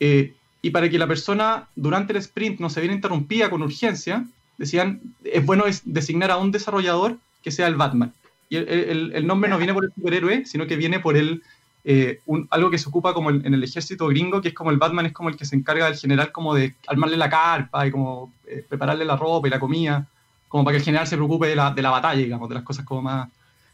eh, 0.00 0.34
y 0.62 0.70
para 0.70 0.88
que 0.88 0.98
la 0.98 1.08
persona 1.08 1.68
durante 1.74 2.12
el 2.12 2.18
sprint 2.18 2.60
no 2.60 2.70
se 2.70 2.80
viera 2.80 2.94
interrumpida 2.94 3.50
con 3.50 3.62
urgencia, 3.62 4.26
decían, 4.58 5.00
es 5.24 5.44
bueno 5.44 5.64
designar 5.84 6.30
a 6.30 6.36
un 6.36 6.52
desarrollador 6.52 7.18
que 7.42 7.50
sea 7.50 7.66
el 7.66 7.74
Batman. 7.74 8.12
Y 8.48 8.56
el, 8.56 9.26
nombre 9.26 9.48
no 9.48 9.56
viene 9.56 9.72
por 9.72 9.84
el 9.84 9.92
superhéroe, 9.94 10.44
sino 10.44 10.66
que 10.66 10.76
viene 10.76 11.00
por 11.00 11.16
el, 11.16 11.42
eh, 11.84 12.20
algo 12.50 12.70
que 12.70 12.78
se 12.78 12.88
ocupa 12.88 13.12
como 13.12 13.30
en 13.30 13.54
el 13.54 13.64
ejército 13.64 14.06
gringo, 14.06 14.40
que 14.40 14.48
es 14.48 14.54
como 14.54 14.70
el 14.70 14.76
Batman 14.76 15.06
es 15.06 15.12
como 15.12 15.28
el 15.28 15.36
que 15.36 15.44
se 15.44 15.56
encarga 15.56 15.86
del 15.86 15.96
general 15.96 16.30
como 16.30 16.54
de 16.54 16.76
armarle 16.86 17.16
la 17.16 17.28
carpa 17.28 17.86
y 17.86 17.90
como 17.90 18.32
eh, 18.46 18.64
prepararle 18.68 19.04
la 19.04 19.16
ropa 19.16 19.48
y 19.48 19.50
la 19.50 19.58
comida, 19.58 20.06
como 20.48 20.64
para 20.64 20.74
que 20.74 20.78
el 20.78 20.84
general 20.84 21.06
se 21.08 21.16
preocupe 21.16 21.48
de 21.48 21.56
la, 21.56 21.72
de 21.72 21.82
la 21.82 21.90
batalla, 21.90 22.22
digamos, 22.22 22.48
de 22.48 22.54
las 22.54 22.64
cosas 22.64 22.84
como 22.84 23.02
más... 23.02 23.28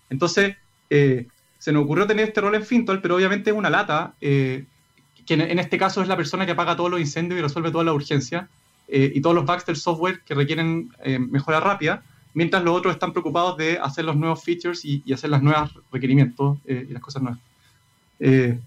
Entonces, 0.09 0.57
eh, 0.89 1.27
se 1.59 1.73
nos 1.73 1.85
ocurrió 1.85 2.07
tener 2.07 2.29
este 2.29 2.41
rol 2.41 2.55
en 2.55 2.65
Fintol, 2.65 3.03
pero 3.03 3.17
obviamente 3.17 3.51
es 3.51 3.57
una 3.57 3.69
lata, 3.69 4.15
que 4.21 4.65
en, 5.29 5.59
este 5.59 5.77
caso 5.77 6.01
es 6.01 6.09
la 6.09 6.17
persona 6.17 6.47
que 6.47 6.53
apaga 6.53 6.77
todos 6.77 6.91
los 6.91 7.01
incendios 7.01 7.39
y 7.39 7.43
resuelve 7.43 7.73
toda 7.73 7.85
la 7.85 7.93
urgencia, 7.93 8.49
y 8.87 9.21
todos 9.21 9.35
los 9.35 9.45
bugs 9.45 9.67
del 9.67 9.77
software 9.77 10.23
que 10.25 10.35
requieren 10.35 10.91
mejora 11.31 11.59
rápida, 11.59 12.05
mientras 12.33 12.63
los 12.63 12.77
otros 12.77 12.95
están 12.95 13.13
preocupados 13.13 13.57
de 13.59 13.77
hacer 13.79 14.05
los 14.05 14.17
nuevos 14.17 14.43
features 14.43 14.85
y 14.85 15.13
hacer 15.13 15.31
los 15.31 15.43
nuevos 15.43 15.79
requerimientos 15.91 16.59
y 16.65 16.93
las 16.93 17.03
cosas 17.03 17.23
nuevas. 17.23 17.41
Eh, 18.21 18.59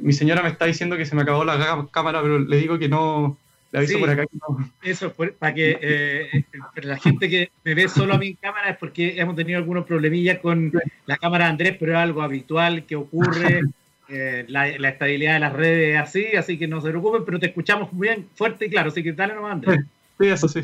mi 0.00 0.12
señora 0.12 0.42
me 0.42 0.48
está 0.48 0.66
diciendo 0.66 0.96
que 0.96 1.06
se 1.06 1.14
me 1.14 1.22
acabó 1.22 1.44
la 1.44 1.86
cámara, 1.90 2.20
pero 2.22 2.38
le 2.38 2.56
digo 2.56 2.78
que 2.78 2.88
no. 2.88 3.36
Le 3.70 3.80
aviso 3.80 3.98
por 3.98 4.08
acá 4.08 4.26
que 4.26 4.36
no. 4.36 4.70
Eso, 4.82 5.12
para 5.38 5.54
que 5.54 5.78
eh, 5.80 6.44
la 6.82 6.96
gente 6.98 7.28
que 7.28 7.50
me 7.64 7.74
ve 7.74 7.88
solo 7.88 8.14
a 8.14 8.18
mí 8.18 8.28
en 8.28 8.36
cámara 8.36 8.70
es 8.70 8.78
porque 8.78 9.20
hemos 9.20 9.36
tenido 9.36 9.58
algunos 9.58 9.84
problemillas 9.84 10.38
con 10.38 10.72
la 11.04 11.16
cámara 11.18 11.44
de 11.44 11.50
Andrés, 11.50 11.76
pero 11.78 11.92
es 11.92 11.98
algo 11.98 12.22
habitual 12.22 12.84
que 12.84 12.96
ocurre. 12.96 13.62
Eh, 14.10 14.46
la, 14.48 14.66
estabilidad 14.66 15.34
de 15.34 15.40
las 15.40 15.52
redes 15.52 15.94
es 15.94 16.00
así, 16.00 16.34
así 16.34 16.56
que 16.56 16.66
no 16.66 16.80
se 16.80 16.88
preocupen, 16.88 17.26
pero 17.26 17.38
te 17.38 17.48
escuchamos 17.48 17.92
muy 17.92 18.08
bien, 18.08 18.26
fuerte 18.36 18.64
y 18.64 18.70
claro, 18.70 18.88
así 18.88 19.02
que 19.02 19.12
dale 19.12 19.34
nomás, 19.34 19.52
Andrés. 19.52 19.80
Sí, 20.18 20.26
eso 20.28 20.48
sí. 20.48 20.60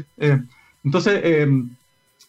entonces, 0.82 1.46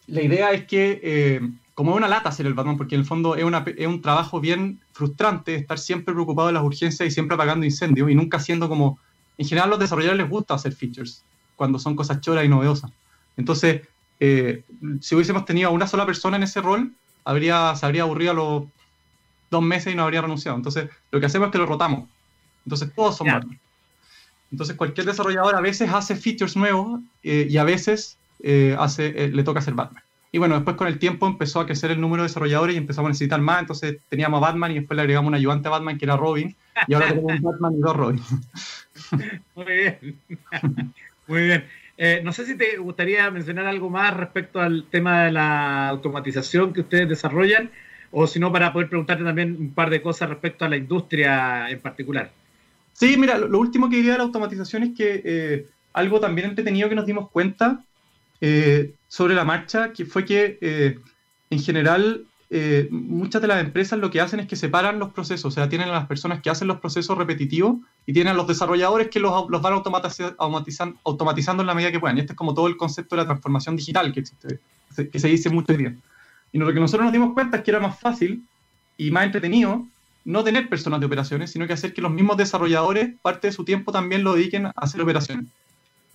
la 0.08 0.22
idea 0.22 0.50
es 0.50 0.66
que 0.66 1.40
como 1.76 1.90
es 1.90 1.98
una 1.98 2.08
lata 2.08 2.30
hacer 2.30 2.46
el 2.46 2.54
Batman, 2.54 2.78
porque 2.78 2.94
en 2.94 3.02
el 3.02 3.06
fondo 3.06 3.36
es, 3.36 3.44
es, 3.76 3.86
un 3.86 4.00
trabajo 4.00 4.40
bien 4.40 4.80
frustrante 4.96 5.54
estar 5.54 5.78
siempre 5.78 6.14
preocupado 6.14 6.48
de 6.48 6.54
las 6.54 6.62
urgencias 6.62 7.06
y 7.06 7.10
siempre 7.10 7.34
apagando 7.34 7.66
incendios 7.66 8.10
y 8.10 8.14
nunca 8.14 8.38
haciendo 8.38 8.68
como... 8.68 8.98
En 9.38 9.46
general 9.46 9.68
a 9.68 9.70
los 9.72 9.80
desarrolladores 9.80 10.22
les 10.22 10.30
gusta 10.30 10.54
hacer 10.54 10.72
features 10.72 11.22
cuando 11.56 11.78
son 11.78 11.94
cosas 11.94 12.22
choras 12.22 12.46
y 12.46 12.48
novedosas. 12.48 12.90
Entonces, 13.36 13.82
eh, 14.18 14.64
si 15.02 15.14
hubiésemos 15.14 15.44
tenido 15.44 15.68
a 15.68 15.72
una 15.72 15.86
sola 15.86 16.06
persona 16.06 16.38
en 16.38 16.44
ese 16.44 16.62
rol, 16.62 16.92
habría, 17.24 17.76
se 17.76 17.84
habría 17.84 18.02
aburrido 18.04 18.30
a 18.30 18.34
los 18.34 18.64
dos 19.50 19.62
meses 19.62 19.92
y 19.92 19.96
no 19.96 20.04
habría 20.04 20.22
renunciado. 20.22 20.56
Entonces, 20.56 20.88
lo 21.10 21.20
que 21.20 21.26
hacemos 21.26 21.48
es 21.48 21.52
que 21.52 21.58
lo 21.58 21.66
rotamos. 21.66 22.08
Entonces, 22.64 22.90
todos 22.94 23.18
son 23.18 23.26
Batman. 23.26 23.60
Entonces, 24.50 24.76
cualquier 24.76 25.06
desarrollador 25.06 25.54
a 25.54 25.60
veces 25.60 25.90
hace 25.92 26.16
features 26.16 26.56
nuevos 26.56 27.02
eh, 27.22 27.46
y 27.50 27.58
a 27.58 27.64
veces 27.64 28.16
eh, 28.42 28.74
hace, 28.78 29.28
le 29.28 29.42
toca 29.42 29.58
hacer 29.58 29.74
Batman. 29.74 30.02
Y 30.32 30.38
bueno, 30.38 30.56
después 30.56 30.76
con 30.76 30.88
el 30.88 30.98
tiempo 30.98 31.26
empezó 31.26 31.60
a 31.60 31.66
crecer 31.66 31.90
el 31.90 32.00
número 32.00 32.22
de 32.22 32.28
desarrolladores 32.28 32.74
y 32.74 32.78
empezamos 32.78 33.08
a 33.08 33.12
necesitar 33.12 33.40
más. 33.40 33.60
Entonces 33.60 33.98
teníamos 34.08 34.38
a 34.38 34.46
Batman 34.46 34.72
y 34.72 34.74
después 34.74 34.96
le 34.96 35.02
agregamos 35.02 35.28
un 35.28 35.34
ayudante 35.34 35.68
a 35.68 35.70
Batman 35.70 35.98
que 35.98 36.04
era 36.04 36.16
Robin. 36.16 36.54
Y 36.86 36.94
ahora 36.94 37.08
tenemos 37.08 37.32
un 37.32 37.42
Batman 37.42 37.74
y 37.74 37.80
dos 37.80 37.96
Robin. 37.96 38.22
Muy 39.54 39.64
bien. 39.64 40.18
Muy 41.26 41.42
bien. 41.42 41.64
Eh, 41.98 42.20
no 42.22 42.32
sé 42.32 42.44
si 42.44 42.56
te 42.56 42.76
gustaría 42.76 43.30
mencionar 43.30 43.66
algo 43.66 43.88
más 43.88 44.14
respecto 44.14 44.60
al 44.60 44.84
tema 44.90 45.24
de 45.24 45.32
la 45.32 45.88
automatización 45.88 46.72
que 46.72 46.82
ustedes 46.82 47.08
desarrollan, 47.08 47.70
o 48.10 48.26
si 48.26 48.38
no, 48.38 48.52
para 48.52 48.72
poder 48.72 48.88
preguntarte 48.88 49.24
también 49.24 49.56
un 49.58 49.72
par 49.72 49.88
de 49.90 50.02
cosas 50.02 50.28
respecto 50.28 50.64
a 50.64 50.68
la 50.68 50.76
industria 50.76 51.70
en 51.70 51.80
particular. 51.80 52.30
Sí, 52.92 53.16
mira, 53.16 53.38
lo, 53.38 53.58
último 53.58 53.88
que 53.88 53.96
diría 53.96 54.12
de 54.12 54.18
la 54.18 54.24
automatización 54.24 54.82
es 54.84 54.96
que 54.96 55.22
eh, 55.24 55.66
algo 55.92 56.20
también 56.20 56.48
entretenido 56.48 56.88
que 56.88 56.94
nos 56.94 57.06
dimos 57.06 57.30
cuenta 57.30 57.82
eh, 58.40 58.92
sobre 59.08 59.34
la 59.34 59.44
marcha, 59.44 59.92
que 59.92 60.04
fue 60.04 60.24
que 60.24 60.58
eh, 60.60 60.98
en 61.50 61.60
general 61.60 62.26
eh, 62.48 62.86
muchas 62.90 63.42
de 63.42 63.48
las 63.48 63.60
empresas 63.60 63.98
lo 63.98 64.10
que 64.10 64.20
hacen 64.20 64.38
es 64.40 64.46
que 64.46 64.56
separan 64.56 64.98
los 64.98 65.12
procesos, 65.12 65.44
o 65.46 65.50
sea, 65.50 65.68
tienen 65.68 65.88
a 65.88 65.92
las 65.92 66.06
personas 66.06 66.40
que 66.40 66.50
hacen 66.50 66.68
los 66.68 66.80
procesos 66.80 67.18
repetitivos 67.18 67.76
y 68.06 68.12
tienen 68.12 68.34
a 68.34 68.36
los 68.36 68.46
desarrolladores 68.46 69.08
que 69.08 69.18
los, 69.18 69.48
los 69.48 69.62
van 69.62 69.72
automatizando, 69.72 70.36
automatizando 71.04 71.62
en 71.62 71.66
la 71.66 71.74
medida 71.74 71.90
que 71.90 71.98
puedan. 71.98 72.16
Y 72.16 72.20
este 72.20 72.32
es 72.32 72.36
como 72.36 72.54
todo 72.54 72.68
el 72.68 72.76
concepto 72.76 73.16
de 73.16 73.22
la 73.22 73.26
transformación 73.26 73.76
digital 73.76 74.12
que 74.12 74.20
existe, 74.20 74.60
que 75.10 75.18
se 75.18 75.28
dice 75.28 75.50
mucho 75.50 75.72
hoy 75.72 75.78
día. 75.78 75.96
Y 76.52 76.58
lo 76.58 76.72
que 76.72 76.80
nosotros 76.80 77.04
nos 77.04 77.12
dimos 77.12 77.34
cuenta 77.34 77.58
es 77.58 77.64
que 77.64 77.70
era 77.70 77.80
más 77.80 77.98
fácil 77.98 78.44
y 78.96 79.10
más 79.10 79.24
entretenido 79.24 79.84
no 80.24 80.42
tener 80.42 80.68
personas 80.68 80.98
de 81.00 81.06
operaciones, 81.06 81.52
sino 81.52 81.66
que 81.66 81.72
hacer 81.72 81.94
que 81.94 82.02
los 82.02 82.10
mismos 82.10 82.36
desarrolladores 82.36 83.14
parte 83.22 83.46
de 83.46 83.52
su 83.52 83.64
tiempo 83.64 83.92
también 83.92 84.24
lo 84.24 84.34
dediquen 84.34 84.66
a 84.66 84.72
hacer 84.76 85.00
operaciones. 85.00 85.46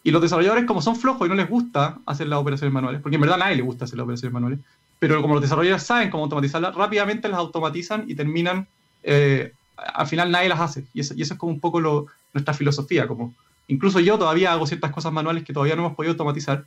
Y 0.03 0.11
los 0.11 0.21
desarrolladores, 0.21 0.65
como 0.65 0.81
son 0.81 0.95
flojos 0.95 1.27
y 1.27 1.29
no 1.29 1.35
les 1.35 1.49
gusta 1.49 1.99
hacer 2.05 2.27
las 2.27 2.39
operaciones 2.39 2.73
manuales, 2.73 3.01
porque 3.01 3.15
en 3.15 3.21
verdad 3.21 3.35
a 3.35 3.45
nadie 3.45 3.57
le 3.57 3.61
gusta 3.61 3.85
hacer 3.85 3.97
las 3.97 4.05
operaciones 4.05 4.33
manuales, 4.33 4.59
pero 4.97 5.21
como 5.21 5.35
los 5.35 5.43
desarrolladores 5.43 5.83
saben 5.83 6.09
cómo 6.09 6.23
automatizarlas, 6.23 6.75
rápidamente 6.75 7.27
las 7.27 7.39
automatizan 7.39 8.05
y 8.07 8.15
terminan, 8.15 8.67
eh, 9.03 9.53
al 9.75 10.07
final 10.07 10.31
nadie 10.31 10.49
las 10.49 10.59
hace. 10.59 10.85
Y 10.93 11.01
eso, 11.01 11.13
y 11.15 11.21
eso 11.21 11.33
es 11.33 11.39
como 11.39 11.51
un 11.51 11.59
poco 11.59 11.79
lo, 11.79 12.07
nuestra 12.33 12.53
filosofía. 12.53 13.07
Como, 13.07 13.33
incluso 13.67 13.99
yo 13.99 14.17
todavía 14.17 14.51
hago 14.51 14.67
ciertas 14.67 14.91
cosas 14.91 15.11
manuales 15.11 15.43
que 15.43 15.53
todavía 15.53 15.75
no 15.75 15.83
hemos 15.83 15.95
podido 15.95 16.11
automatizar, 16.11 16.65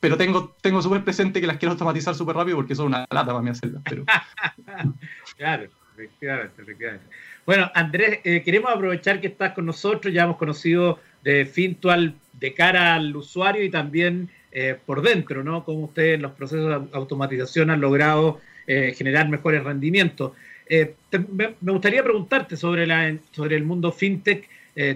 pero 0.00 0.16
tengo, 0.16 0.54
tengo 0.60 0.80
súper 0.80 1.02
presente 1.02 1.40
que 1.40 1.46
las 1.46 1.56
quiero 1.56 1.72
automatizar 1.72 2.14
súper 2.14 2.36
rápido 2.36 2.56
porque 2.56 2.74
son 2.74 2.86
una 2.86 3.00
lata 3.10 3.26
para 3.26 3.42
mí 3.42 3.50
hacerlas. 3.50 3.82
Pero... 3.88 4.04
claro, 5.36 5.68
efectivamente, 5.94 6.62
efectivamente. 6.62 7.06
Bueno, 7.44 7.70
Andrés, 7.74 8.20
eh, 8.24 8.42
queremos 8.44 8.70
aprovechar 8.72 9.20
que 9.20 9.28
estás 9.28 9.52
con 9.52 9.66
nosotros, 9.66 10.12
ya 10.12 10.24
hemos 10.24 10.36
conocido 10.36 11.00
de 11.26 11.44
Fintual 11.44 12.14
de 12.34 12.54
cara 12.54 12.94
al 12.94 13.14
usuario 13.16 13.64
y 13.64 13.70
también 13.70 14.30
eh, 14.52 14.76
por 14.86 15.02
dentro, 15.02 15.42
¿no? 15.42 15.64
Cómo 15.64 15.86
ustedes 15.86 16.14
en 16.14 16.22
los 16.22 16.32
procesos 16.32 16.68
de 16.68 16.96
automatización 16.96 17.70
han 17.70 17.80
logrado 17.80 18.40
eh, 18.66 18.94
generar 18.96 19.28
mejores 19.28 19.64
rendimientos. 19.64 20.32
Eh, 20.68 20.94
me, 21.32 21.56
gustaría 21.60 22.04
preguntarte 22.04 22.56
sobre, 22.56 22.86
la, 22.86 23.16
sobre 23.32 23.56
el 23.56 23.64
mundo 23.64 23.90
fintech, 23.90 24.48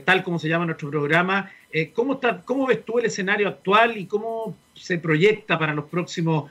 tal 0.04 0.22
como 0.22 0.38
se 0.38 0.46
llama 0.46 0.66
nuestro 0.66 0.90
programa. 0.90 1.50
¿cómo, 1.94 2.14
está, 2.14 2.42
¿Cómo 2.42 2.66
ves 2.66 2.84
tú 2.84 2.98
el 2.98 3.06
escenario 3.06 3.48
actual 3.48 3.96
y 3.96 4.04
cómo 4.04 4.54
se 4.74 4.98
proyecta 4.98 5.58
para 5.58 5.72
los 5.72 5.86
próximos 5.86 6.50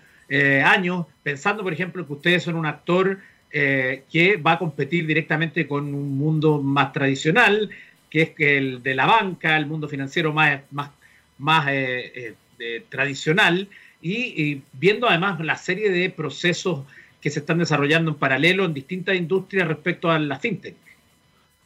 años? 0.65 1.05
Pensando, 1.21 1.61
por 1.61 1.71
ejemplo, 1.71 2.07
que 2.07 2.13
ustedes 2.13 2.41
son 2.41 2.55
un 2.55 2.65
actor 2.65 3.19
que 3.51 4.41
va 4.43 4.53
a 4.53 4.57
competir 4.57 5.05
directamente 5.05 5.67
con 5.67 5.93
un 5.93 6.17
mundo 6.17 6.59
más 6.59 6.91
tradicional, 6.91 7.69
que 8.09 8.21
es 8.21 8.31
el 8.37 8.81
de 8.83 8.95
la 8.95 9.05
banca, 9.05 9.57
el 9.57 9.65
mundo 9.65 9.87
financiero 9.87 10.33
más, 10.33 10.61
más, 10.71 10.91
más 11.37 11.67
eh, 11.69 12.35
eh, 12.59 12.83
tradicional, 12.89 13.67
y, 14.01 14.61
viendo 14.73 15.09
además 15.09 15.39
la 15.41 15.57
serie 15.57 15.89
de 15.89 16.09
procesos 16.09 16.85
que 17.21 17.29
se 17.29 17.39
están 17.39 17.57
desarrollando 17.57 18.11
en 18.11 18.17
paralelo 18.17 18.65
en 18.65 18.73
distintas 18.73 19.15
industrias 19.15 19.67
respecto 19.67 20.09
a 20.09 20.17
la 20.19 20.39
fintech. 20.39 20.75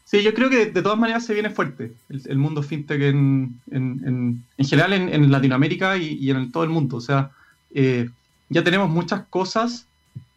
Sí, 0.03 0.21
yo 0.23 0.33
creo 0.33 0.49
que 0.49 0.65
de 0.65 0.81
todas 0.81 0.97
maneras 0.97 1.25
se 1.25 1.33
viene 1.33 1.49
fuerte 1.49 1.91
el, 2.09 2.37
mundo 2.37 2.61
fintech 2.61 3.01
en, 3.01 3.59
en, 3.71 4.43
en, 4.57 4.65
general 4.65 4.93
en, 4.93 5.31
Latinoamérica 5.31 5.97
y, 5.97 6.29
en 6.29 6.51
todo 6.51 6.63
el 6.63 6.69
mundo. 6.69 6.97
O 6.97 7.01
sea, 7.01 7.31
eh, 7.73 8.09
ya 8.49 8.63
tenemos 8.63 8.89
muchas 8.89 9.23
cosas 9.29 9.87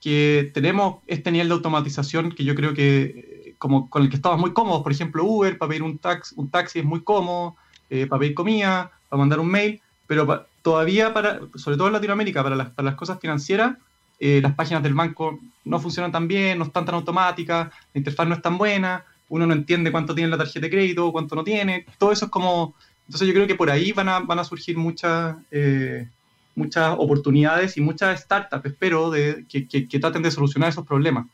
que 0.00 0.50
tenemos 0.54 0.98
este 1.06 1.32
nivel 1.32 1.48
de 1.48 1.54
automatización 1.54 2.32
que 2.32 2.44
yo 2.44 2.54
creo 2.54 2.74
que 2.74 3.35
como 3.58 3.88
con 3.90 4.02
el 4.02 4.10
que 4.10 4.16
estamos 4.16 4.38
muy 4.38 4.52
cómodos, 4.52 4.82
por 4.82 4.92
ejemplo 4.92 5.24
Uber, 5.24 5.56
para 5.58 5.70
pedir 5.70 5.82
un, 5.82 5.98
tax, 5.98 6.32
un 6.36 6.50
taxi 6.50 6.80
es 6.80 6.84
muy 6.84 7.02
cómodo, 7.02 7.56
eh, 7.90 8.06
para 8.06 8.20
pedir 8.20 8.34
comida, 8.34 8.90
para 9.08 9.18
mandar 9.18 9.40
un 9.40 9.48
mail, 9.48 9.80
pero 10.06 10.46
todavía, 10.62 11.14
para, 11.14 11.40
sobre 11.54 11.76
todo 11.76 11.86
en 11.86 11.92
Latinoamérica, 11.92 12.42
para 12.42 12.56
las, 12.56 12.70
para 12.70 12.86
las 12.86 12.94
cosas 12.96 13.18
financieras, 13.20 13.76
eh, 14.18 14.40
las 14.42 14.54
páginas 14.54 14.82
del 14.82 14.94
banco 14.94 15.38
no 15.64 15.78
funcionan 15.78 16.10
tan 16.10 16.26
bien, 16.26 16.58
no 16.58 16.64
están 16.64 16.84
tan 16.84 16.94
automáticas, 16.94 17.68
la 17.92 17.98
interfaz 17.98 18.26
no 18.26 18.34
es 18.34 18.42
tan 18.42 18.56
buena, 18.56 19.04
uno 19.28 19.46
no 19.46 19.52
entiende 19.52 19.92
cuánto 19.92 20.14
tiene 20.14 20.30
la 20.30 20.38
tarjeta 20.38 20.60
de 20.60 20.70
crédito, 20.70 21.12
cuánto 21.12 21.34
no 21.34 21.44
tiene, 21.44 21.86
todo 21.98 22.12
eso 22.12 22.26
es 22.26 22.30
como... 22.30 22.74
Entonces 23.06 23.28
yo 23.28 23.34
creo 23.34 23.46
que 23.46 23.54
por 23.54 23.70
ahí 23.70 23.92
van 23.92 24.08
a, 24.08 24.18
van 24.20 24.40
a 24.40 24.44
surgir 24.44 24.76
muchas, 24.76 25.36
eh, 25.52 26.08
muchas 26.56 26.96
oportunidades 26.98 27.76
y 27.76 27.80
muchas 27.80 28.20
startups, 28.20 28.66
espero, 28.66 29.10
de, 29.10 29.44
que, 29.48 29.68
que, 29.68 30.00
traten 30.00 30.22
de 30.22 30.32
solucionar 30.32 30.70
esos 30.70 30.84
problemas. 30.84 31.26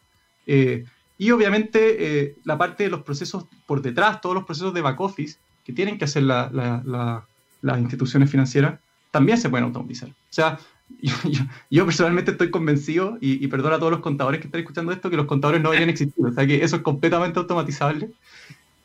Y 1.19 1.31
obviamente 1.31 2.23
eh, 2.23 2.37
la 2.45 2.59
parte 2.59 2.85
de 2.85 2.91
los 2.91 3.03
procesos 3.03 3.47
por 3.67 3.83
detrás, 3.83 4.21
todos 4.21 4.35
los 4.35 4.45
procesos 4.45 4.75
de 4.75 4.81
back 4.81 5.01
office 5.01 5.39
que 5.65 5.73
tienen 5.73 5.99
que 5.99 6.05
hacer 6.05 6.25
las 6.25 7.79
instituciones 7.79 8.31
financieras, 8.31 8.81
también 9.11 9.39
se 9.39 9.49
pueden 9.49 9.67
automatizar. 9.67 10.09
O 10.09 10.13
sea, 10.31 10.59
yo, 11.71 11.85
personalmente 11.85 12.33
estoy 12.33 12.51
convencido, 12.51 13.19
y, 13.21 13.45
y 13.45 13.49
perdona 13.49 13.77
a 13.77 13.79
todos 13.79 13.93
los 13.93 14.01
contadores 14.01 14.41
que 14.41 14.47
están 14.47 14.61
escuchando 14.61 14.93
esto, 14.93 15.11
que 15.11 15.17
los 15.17 15.27
contadores 15.27 15.63
no 15.63 15.71
deberían 15.71 15.91
existir. 15.91 16.27
O 16.27 16.33
sea, 16.33 16.47
que 16.47 16.63
eso 16.63 16.77
es 16.77 16.83
completamente 16.83 17.39
automatizable. 17.39 18.11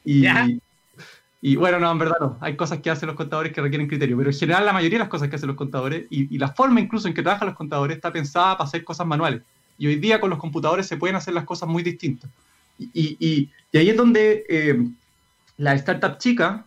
Y, 0.06 0.26
Y 1.40 1.56
bueno, 1.56 1.80
no, 1.80 1.92
en 1.92 2.00
verdad 2.00 2.18
no. 2.20 2.38
Hay 2.42 2.56
cosas 2.56 2.80
que 2.80 2.90
hacen 2.90 3.08
los 3.08 3.16
contadores 3.16 3.54
que 3.54 3.62
requieren 3.62 3.88
criterio, 3.88 4.18
pero 4.18 4.32
en 4.32 4.36
general 4.36 4.66
la 4.66 4.74
mayoría 4.74 4.98
de 4.98 5.04
las 5.04 5.10
cosas 5.10 5.30
que 5.30 5.36
hacen 5.36 5.48
los 5.48 5.56
contadores 5.56 6.08
y, 6.10 6.34
y 6.34 6.40
la 6.40 6.50
forma 6.50 6.80
incluso 6.80 7.08
en 7.08 7.14
que 7.14 7.22
trabajan 7.22 7.48
los 7.48 7.56
contadores 7.56 7.96
está 7.96 8.12
pensada 8.12 8.58
para 8.58 8.68
hacer 8.68 8.84
cosas 8.84 9.06
manuales. 9.06 9.44
Y 9.78 9.88
hoy 9.88 9.96
día 9.98 10.20
con 10.20 10.30
los 10.30 10.40
computadores 10.40 10.88
se 10.88 10.98
pueden 10.98 11.16
hacer 11.16 11.34
las 11.34 11.46
cosas 11.46 11.70
muy 11.70 11.84
distintas. 11.84 12.30
Y, 12.80 13.18
y, 13.20 13.50
y 13.72 13.78
ahí 13.78 13.90
es 13.90 13.98
donde 13.98 14.46
eh, 14.50 14.88
las 15.58 15.82
startups 15.82 16.20
chicas 16.20 16.62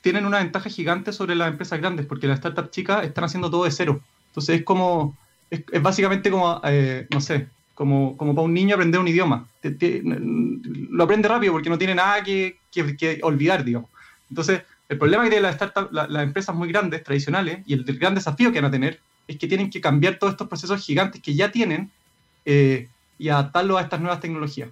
tienen 0.00 0.26
una 0.26 0.38
ventaja 0.38 0.70
gigante 0.70 1.12
sobre 1.12 1.34
las 1.34 1.50
empresas 1.50 1.80
grandes, 1.80 2.06
porque 2.06 2.26
las 2.26 2.38
startups 2.38 2.70
chicas 2.70 3.04
están 3.04 3.24
haciendo 3.24 3.50
todo 3.50 3.64
de 3.64 3.70
cero. 3.70 4.00
Entonces 4.28 4.60
es 4.60 4.64
como, 4.64 5.16
es, 5.50 5.62
es 5.70 5.82
básicamente 5.82 6.30
como, 6.30 6.60
eh, 6.64 7.06
no 7.10 7.20
sé, 7.20 7.48
como, 7.74 8.16
como 8.16 8.34
para 8.34 8.44
un 8.44 8.54
niño 8.54 8.74
aprender 8.74 9.00
un 9.00 9.08
idioma. 9.08 9.46
Lo 9.62 11.04
aprende 11.04 11.28
rápido 11.28 11.52
porque 11.52 11.70
no 11.70 11.78
tiene 11.78 11.94
nada 11.94 12.22
que, 12.22 12.58
que, 12.70 12.96
que 12.96 13.20
olvidar, 13.22 13.64
digamos. 13.64 13.90
Entonces, 14.28 14.62
el 14.88 14.98
problema 14.98 15.24
que 15.24 15.30
tienen 15.30 15.44
las 15.44 15.56
startups, 15.56 15.92
la, 15.92 16.06
las 16.06 16.22
empresas 16.22 16.54
muy 16.54 16.68
grandes, 16.68 17.02
tradicionales, 17.02 17.60
y 17.66 17.74
el, 17.74 17.84
el, 17.86 17.98
gran 17.98 18.14
desafío 18.14 18.52
que 18.52 18.60
van 18.60 18.68
a 18.68 18.70
tener, 18.70 19.00
es 19.26 19.36
que 19.36 19.48
tienen 19.48 19.70
que 19.70 19.80
cambiar 19.80 20.18
todos 20.18 20.32
estos 20.32 20.48
procesos 20.48 20.84
gigantes 20.84 21.22
que 21.22 21.34
ya 21.34 21.50
tienen 21.50 21.90
eh, 22.44 22.88
y 23.18 23.28
adaptarlos 23.28 23.78
a 23.78 23.82
estas 23.82 24.00
nuevas 24.00 24.20
tecnologías. 24.20 24.70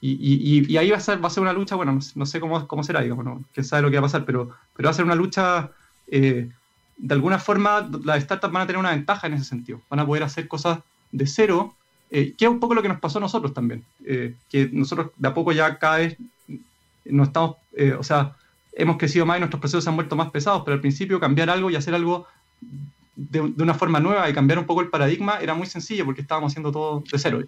Y, 0.00 0.12
y, 0.12 0.72
y, 0.72 0.76
ahí 0.76 0.90
va 0.90 0.98
a, 0.98 1.00
ser, 1.00 1.22
va 1.22 1.28
a 1.28 1.30
ser 1.30 1.42
una 1.42 1.52
lucha, 1.52 1.74
bueno, 1.74 1.92
no, 1.92 2.00
no 2.14 2.26
sé 2.26 2.38
cómo, 2.38 2.66
cómo 2.68 2.84
será, 2.84 3.00
digamos, 3.00 3.24
¿no? 3.24 3.42
quién 3.54 3.64
sabe 3.64 3.82
lo 3.82 3.90
que 3.90 3.96
va 3.96 4.00
a 4.00 4.02
pasar, 4.02 4.24
pero, 4.24 4.50
pero 4.76 4.86
va 4.86 4.90
a 4.90 4.94
ser 4.94 5.04
una 5.04 5.14
lucha, 5.14 5.70
eh, 6.08 6.50
de 6.96 7.14
alguna 7.14 7.38
forma, 7.38 7.88
las 8.04 8.22
startups 8.22 8.52
van 8.52 8.62
a 8.62 8.66
tener 8.66 8.78
una 8.78 8.90
ventaja 8.90 9.26
en 9.26 9.34
ese 9.34 9.44
sentido, 9.44 9.80
van 9.88 10.00
a 10.00 10.06
poder 10.06 10.22
hacer 10.22 10.48
cosas 10.48 10.80
de 11.12 11.26
cero, 11.26 11.74
eh, 12.10 12.34
que 12.36 12.44
es 12.44 12.50
un 12.50 12.60
poco 12.60 12.74
lo 12.74 12.82
que 12.82 12.88
nos 12.88 13.00
pasó 13.00 13.18
a 13.18 13.22
nosotros 13.22 13.52
también, 13.52 13.84
eh, 14.04 14.34
que 14.48 14.68
nosotros 14.72 15.10
de 15.16 15.28
a 15.28 15.34
poco 15.34 15.52
ya 15.52 15.78
cada 15.78 15.98
vez 15.98 16.16
no 17.04 17.24
estamos, 17.24 17.56
eh, 17.72 17.94
o 17.94 18.02
sea, 18.02 18.36
hemos 18.72 18.96
crecido 18.96 19.26
más 19.26 19.38
y 19.38 19.40
nuestros 19.40 19.60
procesos 19.60 19.84
se 19.84 19.90
han 19.90 19.96
vuelto 19.96 20.14
más 20.14 20.30
pesados, 20.30 20.62
pero 20.64 20.74
al 20.74 20.80
principio 20.80 21.18
cambiar 21.18 21.50
algo 21.50 21.70
y 21.70 21.76
hacer 21.76 21.94
algo 21.94 22.26
de, 23.16 23.40
una 23.40 23.74
forma 23.74 23.98
nueva 23.98 24.28
y 24.28 24.34
cambiar 24.34 24.58
un 24.58 24.66
poco 24.66 24.82
el 24.82 24.88
paradigma 24.88 25.38
era 25.40 25.54
muy 25.54 25.66
sencillo 25.66 26.04
porque 26.04 26.20
estábamos 26.20 26.52
haciendo 26.52 26.70
todo 26.70 27.02
de 27.10 27.18
cero. 27.18 27.42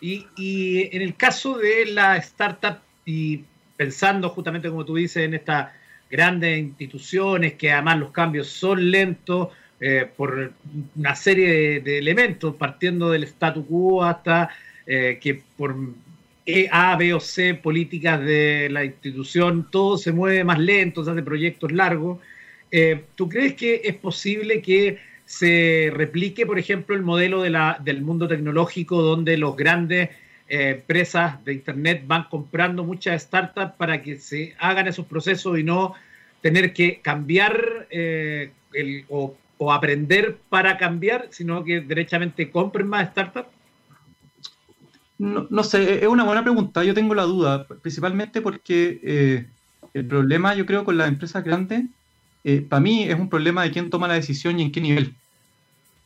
Y, 0.00 0.26
y, 0.36 0.96
en 0.96 1.02
el 1.02 1.14
caso 1.14 1.58
de 1.58 1.86
la 1.86 2.16
startup, 2.16 2.78
y 3.04 3.44
pensando 3.76 4.30
justamente 4.30 4.70
como 4.70 4.84
tú 4.84 4.94
dices 4.96 5.24
en 5.24 5.34
estas 5.34 5.72
grandes 6.10 6.58
instituciones, 6.58 7.54
que 7.54 7.70
además 7.70 7.98
los 7.98 8.10
cambios 8.10 8.48
son 8.48 8.90
lentos 8.90 9.48
eh, 9.78 10.06
por 10.14 10.52
una 10.96 11.14
serie 11.14 11.80
de, 11.80 11.98
elementos, 11.98 12.54
partiendo 12.56 13.10
del 13.10 13.24
statu 13.24 13.64
quo 13.66 14.04
hasta 14.04 14.50
eh, 14.86 15.18
que 15.20 15.42
por 15.56 15.74
A, 16.70 16.96
B 16.96 17.14
o 17.14 17.20
C 17.20 17.54
políticas 17.54 18.20
de 18.20 18.68
la 18.70 18.84
institución, 18.84 19.68
todo 19.70 19.96
se 19.96 20.12
mueve 20.12 20.44
más 20.44 20.58
lento, 20.58 21.04
se 21.04 21.10
hace 21.12 21.22
proyectos 21.22 21.72
largos. 21.72 22.18
Eh, 22.70 23.04
¿Tú 23.16 23.28
crees 23.28 23.54
que 23.54 23.82
es 23.84 23.96
posible 23.96 24.62
que 24.62 24.98
se 25.24 25.90
replique, 25.94 26.46
por 26.46 26.58
ejemplo, 26.58 26.94
el 26.94 27.02
modelo 27.02 27.42
del 27.42 28.02
mundo 28.02 28.28
tecnológico 28.28 29.02
donde 29.02 29.36
los 29.38 29.56
grandes 29.56 30.10
eh, 30.48 30.76
empresas 30.78 31.44
de 31.44 31.54
Internet 31.54 32.02
van 32.06 32.24
comprando 32.24 32.84
muchas 32.84 33.22
startups 33.22 33.74
para 33.76 34.02
que 34.02 34.18
se 34.18 34.54
hagan 34.58 34.88
esos 34.88 35.06
procesos 35.06 35.58
y 35.58 35.62
no 35.62 35.94
tener 36.40 36.72
que 36.72 37.00
cambiar 37.00 37.86
eh, 37.90 38.52
o, 39.08 39.36
aprender 39.70 40.38
para 40.48 40.78
cambiar, 40.78 41.28
sino 41.30 41.62
que 41.62 41.80
derechamente 41.80 42.50
compren 42.50 42.88
más 42.88 43.10
startups? 43.10 43.50
No, 45.18 45.62
sé, 45.62 46.02
es 46.02 46.08
una 46.08 46.24
buena 46.24 46.42
pregunta. 46.42 46.82
Yo 46.82 46.94
tengo 46.94 47.14
la 47.14 47.24
duda, 47.24 47.66
principalmente 47.66 48.40
porque 48.40 49.44
el 49.92 50.06
problema, 50.06 50.54
yo 50.54 50.64
creo, 50.64 50.82
con 50.82 50.96
las 50.96 51.08
empresas 51.08 51.44
grandes, 51.44 51.84
eh, 52.44 52.60
para 52.62 52.80
mí 52.80 53.04
es 53.04 53.18
un 53.18 53.28
problema 53.28 53.62
de 53.62 53.70
quién 53.70 53.90
toma 53.90 54.08
la 54.08 54.14
decisión 54.14 54.58
y 54.58 54.62
en 54.62 54.72
qué 54.72 54.80
nivel. 54.80 55.14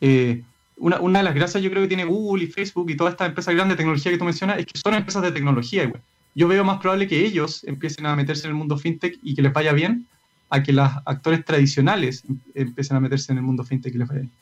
Eh, 0.01 0.43
una, 0.77 1.01
una, 1.01 1.21
de 1.21 1.25
las 1.25 1.35
gracias 1.35 1.63
yo 1.63 1.71
creo 1.71 1.83
que 1.83 1.89
tiene 1.89 2.05
Google 2.05 2.45
y 2.45 2.47
Facebook 2.49 2.91
y 2.91 2.97
todas 2.97 3.13
estas 3.13 3.29
empresas 3.29 3.55
grandes 3.55 3.77
de 3.77 3.83
tecnología 3.83 4.11
que 4.11 4.19
tú 4.19 4.25
mencionas 4.25 4.59
es 4.59 4.67
que 4.67 4.79
son 4.79 4.95
empresas 4.95 5.23
de 5.23 5.33
tecnología. 5.33 5.85
Igual. 5.85 6.03
Yo 6.35 6.49
veo 6.49 6.65
más 6.65 6.81
probable 6.81 7.07
que 7.07 7.25
ellos 7.25 7.63
empiecen 7.65 8.07
a 8.07 8.17
meterse 8.17 8.47
en 8.47 8.51
el 8.51 8.57
mundo 8.57 8.77
fintech 8.77 9.19
y 9.23 9.35
que 9.35 9.43
les 9.43 9.53
vaya 9.53 9.73
bien 9.73 10.07
a 10.51 10.63
que 10.63 10.73
los 10.73 10.91
actores 11.07 11.45
tradicionales 11.45 12.25
empiecen 12.55 12.97
a 12.97 13.01
meterse 13.01 13.33
en 13.33 13.39
el 13.39 13.45
mundo 13.45 13.65
fintech 13.65 13.95
y 13.95 13.99
les 13.99 14.09
vaya 14.09 14.21
bien. 14.21 14.33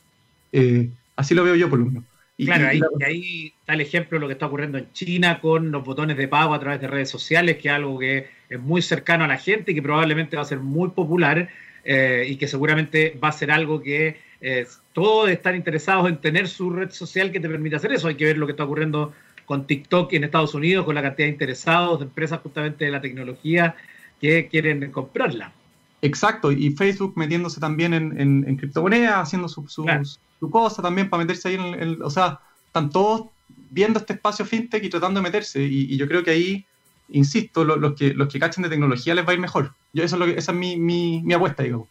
Eh, 0.51 0.89
así 1.15 1.35
lo 1.35 1.43
veo 1.43 1.55
yo 1.55 1.69
por 1.69 1.79
lo 1.79 1.85
menos. 1.85 2.03
Y, 2.35 2.45
claro, 2.45 2.67
ahí, 2.67 2.81
y 2.99 3.03
ahí 3.03 3.53
está 3.59 3.73
el 3.75 3.81
ejemplo 3.81 4.17
de 4.17 4.21
lo 4.21 4.27
que 4.27 4.33
está 4.33 4.47
ocurriendo 4.47 4.79
en 4.79 4.91
China 4.91 5.39
con 5.39 5.71
los 5.71 5.85
botones 5.85 6.17
de 6.17 6.27
pago 6.27 6.55
a 6.55 6.59
través 6.59 6.81
de 6.81 6.87
redes 6.87 7.09
sociales, 7.11 7.57
que 7.57 7.67
es 7.67 7.73
algo 7.75 7.99
que 7.99 8.27
es 8.49 8.59
muy 8.59 8.81
cercano 8.81 9.23
a 9.23 9.27
la 9.27 9.37
gente 9.37 9.71
y 9.71 9.75
que 9.75 9.83
probablemente 9.83 10.35
va 10.35 10.41
a 10.41 10.45
ser 10.45 10.59
muy 10.59 10.89
popular 10.89 11.49
eh, 11.83 12.25
y 12.27 12.37
que 12.37 12.47
seguramente 12.47 13.17
va 13.21 13.29
a 13.29 13.33
ser 13.33 13.51
algo 13.51 13.81
que 13.81 14.17
eh, 14.41 14.65
todos 14.93 15.29
están 15.29 15.55
interesados 15.55 16.07
en 16.09 16.17
tener 16.17 16.47
su 16.47 16.69
red 16.69 16.91
social 16.91 17.31
que 17.31 17.39
te 17.39 17.49
permita 17.49 17.77
hacer 17.77 17.93
eso. 17.93 18.07
Hay 18.07 18.15
que 18.15 18.25
ver 18.25 18.37
lo 18.37 18.45
que 18.45 18.51
está 18.51 18.63
ocurriendo 18.63 19.13
con 19.45 19.67
TikTok 19.67 20.11
en 20.13 20.23
Estados 20.23 20.53
Unidos, 20.53 20.85
con 20.85 20.95
la 20.95 21.01
cantidad 21.01 21.27
de 21.27 21.33
interesados 21.33 21.99
de 21.99 22.05
empresas 22.05 22.39
justamente 22.41 22.85
de 22.85 22.91
la 22.91 23.01
tecnología 23.01 23.75
que 24.21 24.47
quieren 24.47 24.91
comprarla. 24.91 25.53
Exacto, 26.01 26.51
y 26.51 26.71
Facebook 26.71 27.13
metiéndose 27.15 27.61
también 27.61 27.93
en, 27.93 28.19
en, 28.19 28.45
en 28.45 28.57
criptomonedas, 28.57 29.15
haciendo 29.15 29.47
su, 29.47 29.65
su, 29.69 29.83
claro. 29.83 30.03
su, 30.03 30.49
cosa 30.49 30.81
también 30.81 31.09
para 31.09 31.23
meterse 31.23 31.47
ahí 31.47 31.55
en 31.55 31.81
el, 31.81 32.01
O 32.01 32.09
sea, 32.09 32.41
están 32.67 32.89
todos 32.89 33.27
viendo 33.69 33.99
este 33.99 34.13
espacio 34.13 34.45
fintech 34.45 34.83
y 34.83 34.89
tratando 34.89 35.21
de 35.21 35.23
meterse. 35.23 35.63
Y, 35.63 35.93
y 35.93 35.97
yo 35.97 36.07
creo 36.07 36.21
que 36.23 36.31
ahí, 36.31 36.65
insisto, 37.13 37.63
lo, 37.63 37.77
los, 37.77 37.93
que, 37.93 38.13
los 38.13 38.27
que 38.27 38.39
cachen 38.39 38.63
de 38.63 38.69
tecnología 38.69 39.15
les 39.15 39.25
va 39.25 39.31
a 39.31 39.33
ir 39.33 39.39
mejor. 39.39 39.73
Yo, 39.93 40.03
eso 40.03 40.15
es 40.15 40.19
lo 40.19 40.25
que, 40.25 40.37
esa 40.37 40.51
es 40.51 40.57
mi, 40.57 40.75
mi, 40.77 41.33
apuesta, 41.33 41.63
digamos. 41.63 41.87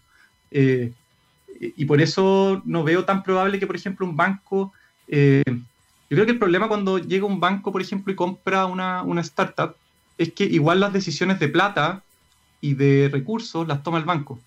Eh, 0.51 0.93
y 1.59 1.85
por 1.85 2.01
eso 2.03 2.61
no 2.65 2.85
veo 2.85 3.05
tan 3.05 3.23
probable 3.23 3.59
que, 3.59 3.67
por 3.67 3.77
ejemplo, 3.77 4.07
un 4.07 4.17
banco... 4.17 4.73
Eh, 5.09 5.43
yo 5.47 6.17
creo 6.17 6.27
que 6.27 6.33
el 6.33 6.39
problema 6.39 6.69
cuando 6.69 6.99
llega 6.99 7.25
un 7.25 7.41
banco, 7.41 7.73
por 7.73 7.81
ejemplo, 7.81 8.13
y 8.13 8.17
compra 8.17 8.67
una, 8.67 9.03
una 9.03 9.23
startup, 9.23 9.77
es 10.19 10.33
que 10.33 10.45
igual 10.45 10.81
las 10.81 10.93
decisiones 10.93 11.39
de 11.39 11.49
plata 11.49 12.03
y 12.61 12.75
de 12.75 13.09
recursos 13.11 13.67
las 13.67 13.83
toma 13.83 13.99
el 13.99 14.05
banco. 14.05 14.39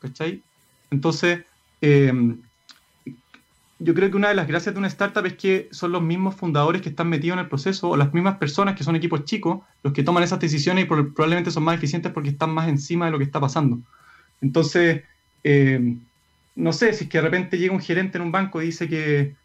¿Cachai? 0.00 0.42
Entonces, 0.90 1.44
eh, 1.80 2.12
yo 3.78 3.94
creo 3.94 4.10
que 4.10 4.16
una 4.16 4.28
de 4.28 4.34
las 4.34 4.48
gracias 4.48 4.74
de 4.74 4.78
una 4.78 4.88
startup 4.88 5.24
es 5.24 5.34
que 5.34 5.68
son 5.70 5.92
los 5.92 6.02
mismos 6.02 6.34
fundadores 6.34 6.82
que 6.82 6.88
están 6.88 7.08
metidos 7.08 7.36
en 7.36 7.44
el 7.44 7.48
proceso 7.48 7.88
o 7.88 7.96
las 7.96 8.12
mismas 8.12 8.36
personas 8.36 8.74
que 8.74 8.82
son 8.82 8.96
equipos 8.96 9.24
chicos 9.24 9.60
los 9.84 9.92
que 9.92 10.02
toman 10.02 10.24
esas 10.24 10.40
decisiones 10.40 10.84
y 10.84 10.88
probablemente 10.88 11.50
son 11.50 11.62
más 11.62 11.76
eficientes 11.76 12.10
porque 12.12 12.30
están 12.30 12.50
más 12.50 12.68
encima 12.68 13.06
de 13.06 13.12
lo 13.12 13.18
que 13.18 13.24
está 13.24 13.40
pasando. 13.40 13.78
Entonces, 14.40 15.02
eh, 15.44 15.96
no 16.56 16.72
sé, 16.72 16.92
si 16.92 17.04
es 17.04 17.10
que 17.10 17.18
de 17.18 17.22
repente 17.22 17.58
llega 17.58 17.72
un 17.72 17.80
gerente 17.80 18.18
en 18.18 18.24
un 18.24 18.32
banco 18.32 18.60
y 18.60 18.66
dice 18.66 18.88
que, 18.88 19.36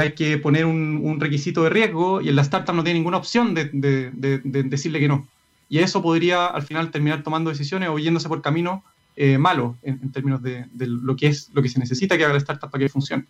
hay 0.00 0.12
que 0.12 0.38
poner 0.38 0.64
un, 0.64 1.20
requisito 1.20 1.62
de 1.64 1.70
riesgo 1.70 2.22
y 2.22 2.30
en 2.30 2.36
la 2.36 2.42
startup 2.42 2.74
no 2.74 2.84
tiene 2.84 2.98
ninguna 2.98 3.18
opción 3.18 3.52
de, 3.52 3.66
de, 3.66 4.10
de, 4.12 4.38
de, 4.38 4.62
decirle 4.62 4.98
que 4.98 5.08
no. 5.08 5.28
Y 5.68 5.80
eso 5.80 6.00
podría 6.00 6.46
al 6.46 6.62
final 6.62 6.90
terminar 6.90 7.22
tomando 7.22 7.50
decisiones 7.50 7.90
o 7.90 7.98
yéndose 7.98 8.28
por 8.28 8.40
camino 8.40 8.82
eh, 9.16 9.36
malo 9.36 9.76
en, 9.82 10.00
en, 10.02 10.10
términos 10.10 10.42
de, 10.42 10.66
lo 10.74 11.16
que 11.16 11.26
es 11.26 11.50
lo 11.52 11.62
que 11.62 11.68
se 11.68 11.78
necesita 11.78 12.16
que 12.16 12.24
haga 12.24 12.32
la 12.32 12.38
startup 12.38 12.70
para 12.70 12.82
que 12.82 12.88
funcione. 12.88 13.26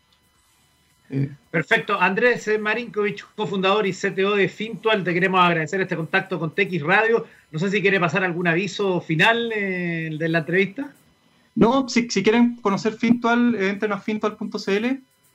Perfecto. 1.50 2.00
Andrés 2.00 2.50
Marinkovic, 2.60 3.26
cofundador 3.34 3.86
y 3.86 3.92
CTO 3.92 4.36
de 4.36 4.48
Fintual, 4.48 5.04
te 5.04 5.14
queremos 5.14 5.40
agradecer 5.40 5.80
este 5.80 5.96
contacto 5.96 6.38
con 6.38 6.54
TX 6.54 6.82
Radio. 6.82 7.26
No 7.50 7.58
sé 7.58 7.70
si 7.70 7.80
quiere 7.80 8.00
pasar 8.00 8.24
algún 8.24 8.48
aviso 8.48 9.00
final 9.00 9.52
eh, 9.54 10.10
de 10.18 10.28
la 10.28 10.38
entrevista. 10.38 10.92
No, 11.54 11.88
si, 11.88 12.10
si 12.10 12.22
quieren 12.22 12.56
conocer 12.56 12.94
Fintual, 12.94 13.54
eh, 13.54 13.68
entren 13.68 13.92
a 13.92 14.00
fintual.cl 14.00 14.86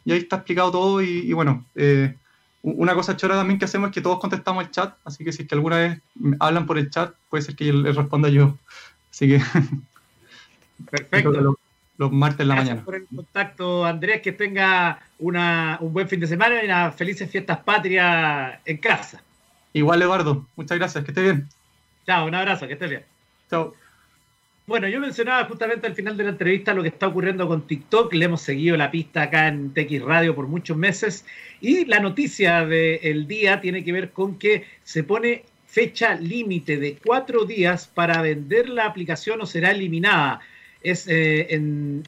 y 0.06 0.12
ahí 0.12 0.18
está 0.18 0.38
explicado 0.38 0.72
todo. 0.72 1.02
Y, 1.02 1.20
y 1.20 1.34
bueno, 1.34 1.66
eh, 1.76 2.14
una 2.62 2.94
cosa 2.94 3.16
chora 3.16 3.36
también 3.36 3.58
que 3.58 3.66
hacemos 3.66 3.90
es 3.90 3.94
que 3.94 4.02
todos 4.02 4.20
contestamos 4.20 4.66
el 4.66 4.72
chat, 4.72 4.96
así 5.06 5.24
que 5.24 5.32
si 5.32 5.44
es 5.44 5.48
que 5.48 5.56
alguna 5.56 5.78
vez 5.78 6.02
hablan 6.40 6.66
por 6.66 6.78
el 6.78 6.90
chat, 6.90 7.14
puede 7.30 7.44
ser 7.44 7.56
que 7.56 7.72
les 7.72 7.96
responda 7.96 8.30
yo. 8.30 8.58
Así 9.12 9.28
que. 9.30 9.42
Perfecto. 10.92 11.58
Los, 12.00 12.12
martes 12.12 12.40
en 12.40 12.48
la 12.48 12.56
Gracias 12.56 12.76
mañana. 12.76 12.86
por 12.86 12.96
el 12.96 13.06
contacto, 13.06 13.86
Andrés. 13.86 14.22
Que 14.22 14.32
tenga 14.32 15.00
una, 15.20 15.78
un 15.82 15.94
buen 15.94 16.08
fin 16.08 16.20
de 16.20 16.28
semana 16.28 16.62
y 16.62 16.66
unas 16.66 16.96
felices 16.96 17.30
fiestas 17.30 17.60
patrias 17.60 18.60
en 18.66 18.78
casa. 18.78 19.22
Igual, 19.74 20.02
Eduardo. 20.02 20.48
Muchas 20.56 20.78
gracias. 20.78 21.04
Que 21.04 21.12
esté 21.12 21.22
bien. 21.22 21.48
Chao, 22.06 22.26
un 22.26 22.34
abrazo. 22.34 22.66
Que 22.66 22.74
estés 22.74 22.90
bien. 22.90 23.04
Chao. 23.50 23.74
Bueno, 24.66 24.88
yo 24.88 25.00
mencionaba 25.00 25.46
justamente 25.46 25.88
al 25.88 25.96
final 25.96 26.16
de 26.16 26.24
la 26.24 26.30
entrevista 26.30 26.76
lo 26.76 26.84
que 26.84 26.90
está 26.90 27.08
ocurriendo 27.08 27.48
con 27.48 27.66
TikTok. 27.66 28.14
Le 28.14 28.26
hemos 28.26 28.42
seguido 28.42 28.78
la 28.78 28.92
pista 28.92 29.24
acá 29.24 29.48
en 29.48 29.74
TX 29.74 30.04
Radio 30.04 30.36
por 30.36 30.48
muchos 30.48 30.78
meses. 30.78 31.26
Y 31.60 31.86
la 31.86 32.00
noticia 32.00 32.66
del 32.66 33.28
día 33.28 33.62
tiene 33.62 33.84
que 33.84 33.92
ver 33.92 34.12
con 34.12 34.38
que 34.38 34.66
se 34.84 35.04
pone 35.04 35.44
fecha 35.66 36.16
límite 36.16 36.78
de 36.78 36.98
cuatro 37.04 37.46
días 37.46 37.88
para 37.88 38.22
vender 38.22 38.70
la 38.70 38.86
aplicación 38.86 39.42
o 39.42 39.46
será 39.46 39.72
eliminada. 39.72 40.40
Es 40.82 41.08
eh, 41.08 41.54
en, 41.54 42.04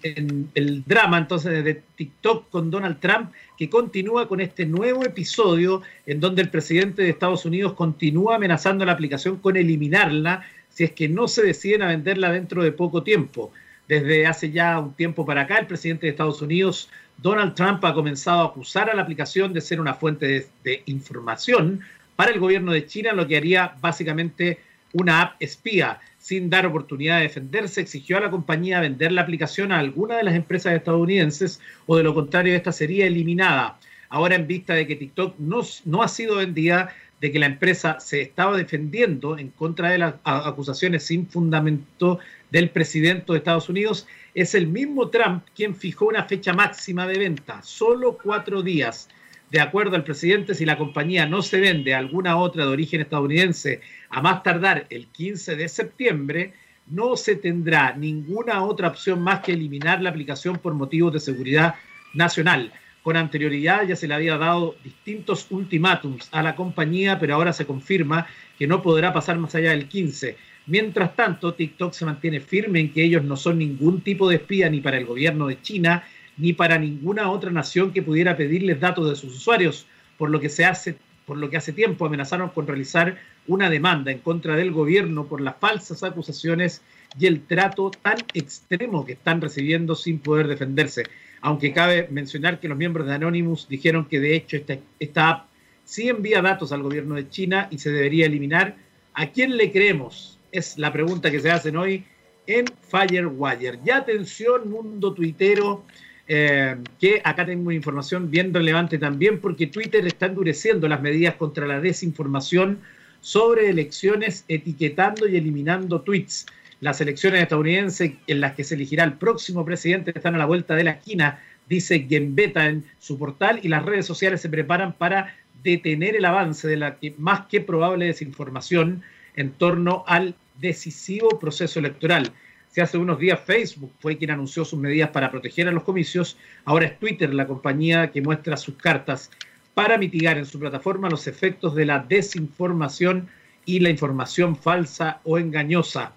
el 0.56 0.84
drama 0.86 1.18
entonces 1.18 1.64
de 1.64 1.82
TikTok 1.96 2.50
con 2.50 2.72
Donald 2.72 3.00
Trump 3.00 3.32
que 3.58 3.70
continúa 3.70 4.28
con 4.28 4.40
este 4.40 4.66
nuevo 4.66 5.04
episodio 5.04 5.82
en 6.06 6.20
donde 6.20 6.42
el 6.42 6.50
presidente 6.50 7.02
de 7.02 7.10
Estados 7.10 7.46
Unidos 7.46 7.74
continúa 7.74 8.36
amenazando 8.36 8.86
la 8.86 8.94
aplicación 8.94 9.38
con 9.38 9.58
eliminarla 9.58 10.44
si 10.70 10.86
es 10.86 10.92
que 10.92 11.10
no 11.10 11.28
se 11.28 11.44
deciden 11.44 11.82
a 11.82 11.88
venderla 11.88 12.32
dentro 12.32 12.64
de 12.64 12.72
poco 12.72 13.04
tiempo. 13.04 13.52
Desde 13.88 14.26
hace 14.26 14.52
ya 14.52 14.80
un 14.80 14.94
tiempo 14.94 15.26
para 15.26 15.42
acá, 15.42 15.58
el 15.58 15.68
presidente 15.68 16.06
de 16.06 16.12
Estados 16.12 16.42
Unidos, 16.42 16.90
Donald 17.18 17.56
Trump, 17.56 17.84
ha 17.84 17.94
comenzado 17.94 18.42
a 18.42 18.46
acusar 18.46 18.90
a 18.90 18.96
la 18.96 19.02
aplicación 19.02 19.52
de 19.52 19.60
ser 19.60 19.82
una 19.82 19.96
fuente 19.96 20.48
de 20.64 20.84
información 20.86 21.82
para 22.16 22.32
el 22.32 22.40
gobierno 22.40 22.72
de 22.72 22.86
China, 22.86 23.14
lo 23.14 23.28
que 23.28 23.36
haría 23.36 23.76
básicamente 23.82 24.60
una 24.94 25.22
app 25.22 25.36
espía. 25.40 26.00
Sin 26.22 26.52
dar 26.52 26.68
oportunidad 26.68 27.18
de 27.18 27.24
defenderse, 27.24 27.82
exigió 27.82 28.18
a 28.18 28.22
la 28.22 28.30
compañía 28.30 28.80
vender 28.80 29.12
la 29.12 29.24
aplicación 29.24 29.72
a 29.72 29.80
alguna 29.80 30.18
de 30.18 30.24
las 30.24 30.36
empresas 30.36 30.74
estadounidenses 30.74 31.60
o 31.88 31.98
de 31.98 32.04
lo 32.04 32.14
contrario 32.14 32.56
esta 32.56 32.72
sería 32.72 33.08
eliminada. 33.08 33.80
Ahora 34.08 34.36
en 34.36 34.46
vista 34.46 34.76
de 34.76 34.86
que 34.86 34.96
TikTok 34.96 35.40
no, 35.40 35.62
no 35.86 36.04
ha 36.04 36.08
sido 36.08 36.36
vendida, 36.36 36.94
de 37.22 37.32
que 37.32 37.40
la 37.40 37.48
empresa 37.48 38.00
se 38.00 38.22
estaba 38.22 38.56
defendiendo 38.56 39.40
en 39.40 39.50
contra 39.50 39.90
de 39.90 39.98
las 39.98 40.16
acusaciones 40.24 41.04
sin 41.04 41.28
fundamento 41.28 42.20
del 42.52 42.70
presidente 42.70 43.32
de 43.32 43.40
Estados 43.40 43.68
Unidos, 43.68 44.08
es 44.36 44.54
el 44.54 44.68
mismo 44.68 45.10
Trump 45.10 45.44
quien 45.56 45.76
fijó 45.76 46.06
una 46.06 46.26
fecha 46.26 46.54
máxima 46.54 47.08
de 47.08 47.18
venta, 47.18 47.64
solo 47.64 48.20
cuatro 48.22 48.62
días. 48.62 49.10
De 49.52 49.60
acuerdo 49.60 49.98
al 49.98 50.06
presidente, 50.06 50.56
si 50.56 50.64
la 50.64 50.78
compañía 50.78 51.26
no 51.26 51.42
se 51.42 51.60
vende 51.60 51.94
a 51.94 51.98
alguna 51.98 52.38
otra 52.38 52.64
de 52.64 52.72
origen 52.72 53.02
estadounidense 53.02 53.82
a 54.10 54.22
más 54.22 54.44
tardar 54.44 54.88
el 54.90 55.08
15 55.08 55.58
de 55.58 55.68
septiembre, 55.68 56.54
no 56.88 57.18
se 57.18 57.36
tendrá 57.36 57.94
ninguna 57.94 58.64
otra 58.64 58.88
opción 58.88 59.22
más 59.22 59.42
que 59.42 59.52
eliminar 59.52 60.02
la 60.02 60.10
aplicación 60.10 60.58
por 60.60 60.74
motivos 60.74 61.12
de 61.12 61.20
seguridad 61.20 61.76
nacional. 62.14 62.72
Con 63.04 63.18
anterioridad 63.18 63.86
ya 63.86 63.98
se 63.98 64.08
le 64.08 64.14
había 64.14 64.38
dado 64.38 64.78
distintos 64.86 65.48
ultimátums 65.50 66.30
a 66.32 66.42
la 66.42 66.56
compañía, 66.56 67.20
pero 67.20 67.36
ahora 67.36 67.52
se 67.52 67.66
confirma 67.66 68.28
que 68.58 68.68
no 68.68 68.82
podrá 68.82 69.12
pasar 69.12 69.38
más 69.38 69.54
allá 69.54 69.72
del 69.72 69.90
15. 69.90 70.38
Mientras 70.68 71.14
tanto, 71.18 71.56
TikTok 71.56 71.92
se 71.92 72.06
mantiene 72.06 72.40
firme 72.40 72.80
en 72.80 72.94
que 72.94 73.04
ellos 73.04 73.26
no 73.26 73.36
son 73.36 73.58
ningún 73.58 74.00
tipo 74.00 74.30
de 74.30 74.38
espía 74.38 74.70
ni 74.70 74.80
para 74.80 74.98
el 74.98 75.06
gobierno 75.06 75.48
de 75.48 75.62
China 75.62 76.04
ni 76.42 76.54
para 76.54 76.80
ninguna 76.80 77.30
otra 77.30 77.52
nación 77.52 77.94
que 77.94 78.02
pudiera 78.02 78.36
pedirles 78.36 78.80
datos 78.80 79.08
de 79.08 79.16
sus 79.16 79.36
usuarios, 79.36 79.86
por 80.18 80.32
lo 80.32 80.40
que 80.40 80.50
se 80.50 80.66
hace 80.66 80.96
por 81.26 81.38
lo 81.38 81.50
que 81.50 81.56
hace 81.56 81.72
tiempo 81.72 82.06
amenazaron 82.06 82.50
con 82.50 82.68
realizar 82.68 83.18
una 83.48 83.70
demanda 83.70 84.12
en 84.12 84.20
contra 84.20 84.56
del 84.56 84.72
gobierno 84.72 85.28
por 85.28 85.40
las 85.40 85.56
falsas 85.58 86.04
acusaciones 86.04 86.82
y 87.18 87.28
el 87.28 87.46
trato 87.46 87.92
tan 87.92 88.18
extremo 88.34 89.06
que 89.06 89.14
están 89.14 89.40
recibiendo 89.40 89.96
sin 89.96 90.20
poder 90.20 90.48
defenderse. 90.48 91.04
Aunque 91.40 91.72
cabe 91.72 92.08
mencionar 92.10 92.60
que 92.60 92.68
los 92.68 92.78
miembros 92.78 93.08
de 93.08 93.14
Anonymous 93.14 93.70
dijeron 93.70 94.06
que 94.06 94.20
de 94.20 94.36
hecho 94.36 94.58
esta, 95.00 95.30
app 95.30 95.46
sí 95.86 96.10
envía 96.10 96.42
datos 96.42 96.72
al 96.72 96.84
gobierno 96.84 97.16
de 97.16 97.30
China 97.30 97.68
y 97.72 97.78
se 97.78 97.92
debería 97.92 98.26
eliminar. 98.26 98.76
¿A 99.14 99.28
quién 99.28 99.56
le 99.56 99.72
creemos? 99.72 100.40
Es 100.52 100.78
la 100.78 100.92
pregunta 100.92 101.32
que 101.32 101.40
se 101.40 101.52
hacen 101.52 101.78
hoy 101.78 102.04
en 102.48 102.66
Firewire. 102.90 103.80
Ya 103.86 103.98
atención, 103.98 104.70
mundo 104.70 105.14
tuitero. 105.14 105.86
Eh, 106.34 106.78
que 106.98 107.22
acá 107.26 107.46
tengo 107.46 107.74
información 107.74 108.32
bien 108.32 108.54
relevante 108.54 108.98
también 108.98 109.42
porque 109.42 109.68
Twitter 109.68 110.08
está 110.08 110.28
endureciendo 110.28 110.88
las 110.88 111.02
medidas 111.02 111.36
contra 111.36 111.68
la 111.68 111.82
desinformación 111.82 112.80
sobre 113.20 113.70
elecciones, 113.70 114.46
etiquetando 114.48 115.28
y 115.28 115.36
eliminando 115.36 116.00
tweets. 116.00 116.46
Las 116.80 117.02
elecciones 117.02 117.42
estadounidenses 117.42 118.14
en 118.28 118.40
las 118.40 118.54
que 118.54 118.64
se 118.64 118.76
elegirá 118.76 119.04
el 119.04 119.16
próximo 119.16 119.66
presidente 119.66 120.14
están 120.16 120.36
a 120.36 120.38
la 120.38 120.46
vuelta 120.46 120.74
de 120.74 120.86
la 120.86 120.92
esquina, 120.92 121.42
dice 121.68 122.08
Gembeta 122.10 122.66
en 122.68 122.86
su 122.98 123.20
portal, 123.20 123.60
y 123.62 123.68
las 123.68 123.84
redes 123.84 124.06
sociales 124.06 124.40
se 124.40 124.48
preparan 124.48 124.94
para 124.94 125.36
detener 125.62 126.16
el 126.16 126.24
avance 126.24 126.66
de 126.66 126.78
la 126.78 126.98
más 127.18 127.48
que 127.48 127.60
probable 127.60 128.06
desinformación 128.06 129.04
en 129.36 129.52
torno 129.52 130.06
al 130.08 130.36
decisivo 130.62 131.40
proceso 131.40 131.80
electoral. 131.80 132.32
Si 132.72 132.80
hace 132.80 132.98
unos 132.98 133.20
días 133.20 133.40
Facebook 133.46 133.92
fue 134.00 134.18
quien 134.18 134.32
anunció 134.32 134.64
sus 134.64 134.80
medidas 134.80 135.10
para 135.10 135.30
proteger 135.30 135.68
a 135.68 135.74
los 135.74 135.84
comicios, 135.84 136.38
ahora 136.64 136.86
es 136.86 137.00
Twitter 137.00 137.34
la 137.34 137.46
compañía 137.46 138.12
que 138.12 138.22
muestra 138.22 138.56
sus 138.56 138.76
cartas 138.76 139.30
para 139.74 139.98
mitigar 139.98 140.38
en 140.38 140.46
su 140.46 140.58
plataforma 140.58 141.10
los 141.10 141.28
efectos 141.28 141.76
de 141.76 141.86
la 141.86 142.00
desinformación 142.00 143.28
y 143.66 143.82
la 143.82 143.90
información 143.90 144.56
falsa 144.56 145.20
o 145.26 145.38
engañosa. 145.38 146.14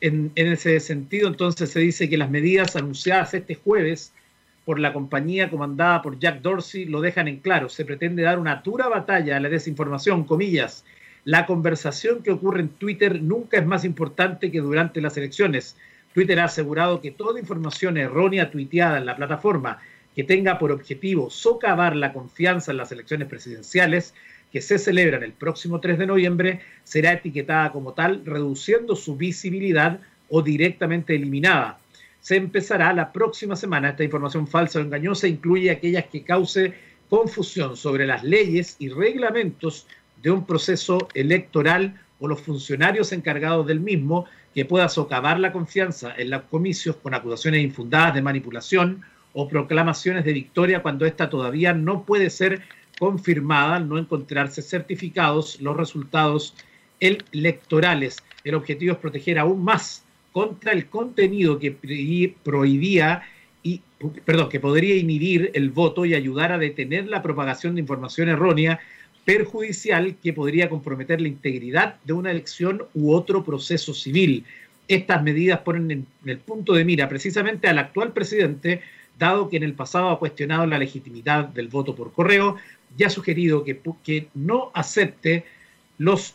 En, 0.00 0.32
ese 0.34 0.80
sentido, 0.80 1.28
entonces 1.28 1.70
se 1.70 1.80
dice 1.80 2.08
que 2.08 2.16
las 2.16 2.30
medidas 2.30 2.74
anunciadas 2.74 3.34
este 3.34 3.54
jueves 3.54 4.14
por 4.64 4.80
la 4.80 4.94
compañía 4.94 5.50
comandada 5.50 6.00
por 6.00 6.18
Jack 6.18 6.40
Dorsey 6.40 6.86
lo 6.86 7.02
dejan 7.02 7.28
en 7.28 7.38
claro. 7.38 7.68
Se 7.68 7.84
pretende 7.84 8.22
dar 8.22 8.38
una 8.38 8.56
dura 8.56 8.88
batalla 8.88 9.36
a 9.36 9.40
la 9.40 9.50
desinformación, 9.50 10.24
comillas, 10.24 10.84
la 11.24 11.46
conversación 11.46 12.22
que 12.22 12.32
ocurre 12.32 12.60
en 12.60 12.68
Twitter 12.68 13.22
nunca 13.22 13.58
es 13.58 13.66
más 13.66 13.84
importante 13.84 14.50
que 14.50 14.60
durante 14.60 15.00
las 15.00 15.16
elecciones. 15.16 15.76
Twitter 16.14 16.40
ha 16.40 16.44
asegurado 16.44 17.00
que 17.00 17.12
toda 17.12 17.38
información 17.38 17.96
errónea 17.96 18.50
tuiteada 18.50 18.98
en 18.98 19.06
la 19.06 19.16
plataforma 19.16 19.78
que 20.14 20.24
tenga 20.24 20.58
por 20.58 20.72
objetivo 20.72 21.30
socavar 21.30 21.96
la 21.96 22.12
confianza 22.12 22.72
en 22.72 22.76
las 22.76 22.92
elecciones 22.92 23.28
presidenciales 23.28 24.14
que 24.52 24.60
se 24.60 24.78
celebran 24.78 25.22
el 25.22 25.32
próximo 25.32 25.80
3 25.80 25.98
de 25.98 26.06
noviembre 26.06 26.60
será 26.84 27.12
etiquetada 27.12 27.72
como 27.72 27.94
tal, 27.94 28.22
reduciendo 28.26 28.96
su 28.96 29.16
visibilidad 29.16 30.00
o 30.28 30.42
directamente 30.42 31.14
eliminada. 31.14 31.78
Se 32.20 32.36
empezará 32.36 32.92
la 32.92 33.12
próxima 33.12 33.56
semana. 33.56 33.90
Esta 33.90 34.04
información 34.04 34.46
falsa 34.46 34.78
o 34.78 34.82
engañosa 34.82 35.26
incluye 35.26 35.70
aquellas 35.70 36.04
que 36.06 36.22
cause 36.22 36.74
confusión 37.08 37.76
sobre 37.76 38.06
las 38.06 38.22
leyes 38.22 38.76
y 38.78 38.88
reglamentos 38.88 39.86
de 40.22 40.30
un 40.30 40.46
proceso 40.46 41.08
electoral 41.14 42.00
o 42.20 42.28
los 42.28 42.40
funcionarios 42.40 43.12
encargados 43.12 43.66
del 43.66 43.80
mismo 43.80 44.26
que 44.54 44.64
pueda 44.64 44.88
socavar 44.88 45.40
la 45.40 45.52
confianza 45.52 46.14
en 46.16 46.30
los 46.30 46.42
comicios 46.42 46.96
con 46.96 47.14
acusaciones 47.14 47.62
infundadas 47.62 48.14
de 48.14 48.22
manipulación 48.22 49.02
o 49.32 49.48
proclamaciones 49.48 50.24
de 50.24 50.32
victoria 50.32 50.82
cuando 50.82 51.06
ésta 51.06 51.30
todavía 51.30 51.72
no 51.72 52.04
puede 52.04 52.30
ser 52.30 52.62
confirmada 52.98 53.76
al 53.76 53.88
no 53.88 53.98
encontrarse 53.98 54.62
certificados 54.62 55.60
los 55.60 55.76
resultados 55.76 56.54
electorales. 57.00 58.18
El 58.44 58.54
objetivo 58.54 58.92
es 58.92 58.98
proteger 58.98 59.38
aún 59.38 59.64
más 59.64 60.04
contra 60.32 60.72
el 60.72 60.86
contenido 60.86 61.58
que 61.58 61.72
prohibía 62.42 63.22
y 63.62 63.80
perdón, 64.24 64.48
que 64.48 64.60
podría 64.60 64.96
inhibir 64.96 65.50
el 65.54 65.70
voto 65.70 66.04
y 66.04 66.14
ayudar 66.14 66.52
a 66.52 66.58
detener 66.58 67.06
la 67.06 67.22
propagación 67.22 67.74
de 67.74 67.80
información 67.80 68.28
errónea 68.28 68.80
perjudicial 69.24 70.16
que 70.22 70.32
podría 70.32 70.68
comprometer 70.68 71.20
la 71.20 71.28
integridad 71.28 71.96
de 72.04 72.12
una 72.12 72.30
elección 72.30 72.84
u 72.94 73.12
otro 73.12 73.44
proceso 73.44 73.94
civil. 73.94 74.44
Estas 74.88 75.22
medidas 75.22 75.60
ponen 75.60 75.90
en 75.90 76.06
el 76.24 76.38
punto 76.38 76.74
de 76.74 76.84
mira 76.84 77.08
precisamente 77.08 77.68
al 77.68 77.78
actual 77.78 78.12
presidente, 78.12 78.82
dado 79.18 79.48
que 79.48 79.56
en 79.56 79.62
el 79.62 79.74
pasado 79.74 80.10
ha 80.10 80.18
cuestionado 80.18 80.66
la 80.66 80.78
legitimidad 80.78 81.44
del 81.44 81.68
voto 81.68 81.94
por 81.94 82.12
correo 82.12 82.56
y 82.96 83.04
ha 83.04 83.10
sugerido 83.10 83.64
que, 83.64 83.80
que 84.02 84.28
no 84.34 84.70
acepte 84.74 85.44
los 85.98 86.34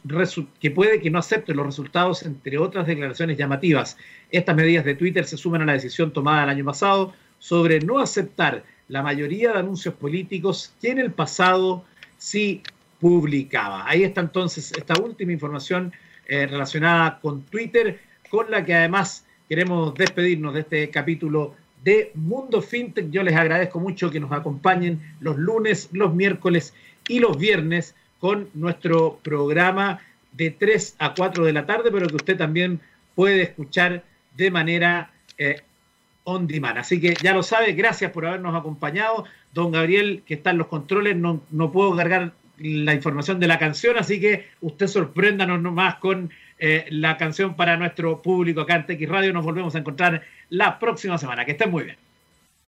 que 0.61 0.71
puede 0.71 1.01
que 1.01 1.11
no 1.11 1.19
acepte 1.19 1.53
los 1.53 1.65
resultados, 1.65 2.23
entre 2.23 2.57
otras 2.57 2.87
declaraciones 2.87 3.37
llamativas. 3.37 3.97
Estas 4.31 4.55
medidas 4.55 4.85
de 4.85 4.95
Twitter 4.95 5.25
se 5.25 5.35
suman 5.35 5.61
a 5.61 5.65
la 5.65 5.73
decisión 5.73 6.13
tomada 6.13 6.43
el 6.43 6.49
año 6.49 6.63
pasado 6.63 7.13
sobre 7.39 7.81
no 7.81 7.99
aceptar 7.99 8.63
la 8.87 9.03
mayoría 9.03 9.51
de 9.51 9.59
anuncios 9.59 9.93
políticos 9.95 10.73
que 10.81 10.91
en 10.91 10.99
el 10.99 11.11
pasado 11.11 11.83
sí 12.17 12.61
publicaba. 12.99 13.87
Ahí 13.87 14.03
está 14.03 14.21
entonces 14.21 14.71
esta 14.71 14.99
última 15.01 15.31
información 15.31 15.93
eh, 16.27 16.47
relacionada 16.47 17.19
con 17.19 17.43
Twitter, 17.43 17.99
con 18.29 18.51
la 18.51 18.65
que 18.65 18.73
además 18.73 19.25
queremos 19.47 19.93
despedirnos 19.95 20.53
de 20.53 20.61
este 20.61 20.89
capítulo 20.89 21.55
de 21.83 22.11
Mundo 22.15 22.61
FinTech. 22.61 23.09
Yo 23.09 23.23
les 23.23 23.35
agradezco 23.35 23.79
mucho 23.79 24.11
que 24.11 24.19
nos 24.19 24.31
acompañen 24.31 25.01
los 25.19 25.37
lunes, 25.37 25.89
los 25.93 26.13
miércoles 26.13 26.73
y 27.07 27.19
los 27.19 27.37
viernes 27.37 27.95
con 28.19 28.49
nuestro 28.53 29.19
programa 29.23 29.99
de 30.33 30.51
3 30.51 30.95
a 30.99 31.13
4 31.13 31.45
de 31.45 31.53
la 31.53 31.65
tarde, 31.65 31.91
pero 31.91 32.07
que 32.07 32.15
usted 32.15 32.37
también 32.37 32.79
puede 33.15 33.43
escuchar 33.43 34.03
de 34.35 34.51
manera 34.51 35.11
eh, 35.37 35.61
on 36.23 36.45
demand. 36.45 36.77
Así 36.77 36.99
que 36.99 37.15
ya 37.21 37.33
lo 37.33 37.43
sabe, 37.43 37.71
gracias 37.73 38.11
por 38.11 38.25
habernos 38.25 38.55
acompañado. 38.55 39.23
Don 39.53 39.71
Gabriel, 39.71 40.23
que 40.25 40.33
está 40.33 40.51
en 40.51 40.57
los 40.57 40.67
controles, 40.67 41.15
no, 41.15 41.41
no 41.51 41.71
puedo 41.71 41.95
cargar 41.95 42.33
la 42.59 42.93
información 42.93 43.39
de 43.39 43.47
la 43.47 43.59
canción, 43.59 43.97
así 43.97 44.19
que 44.19 44.47
usted 44.61 44.87
sorpréndanos 44.87 45.61
nomás 45.61 45.95
con 45.95 46.31
eh, 46.59 46.85
la 46.89 47.17
canción 47.17 47.55
para 47.55 47.77
nuestro 47.77 48.21
público 48.21 48.61
acá 48.61 48.75
en 48.75 48.85
TX 48.85 49.09
Radio. 49.09 49.33
Nos 49.33 49.45
volvemos 49.45 49.75
a 49.75 49.79
encontrar 49.79 50.23
la 50.49 50.79
próxima 50.79 51.17
semana. 51.17 51.45
Que 51.45 51.51
estén 51.51 51.69
muy 51.69 51.83
bien. 51.83 52.06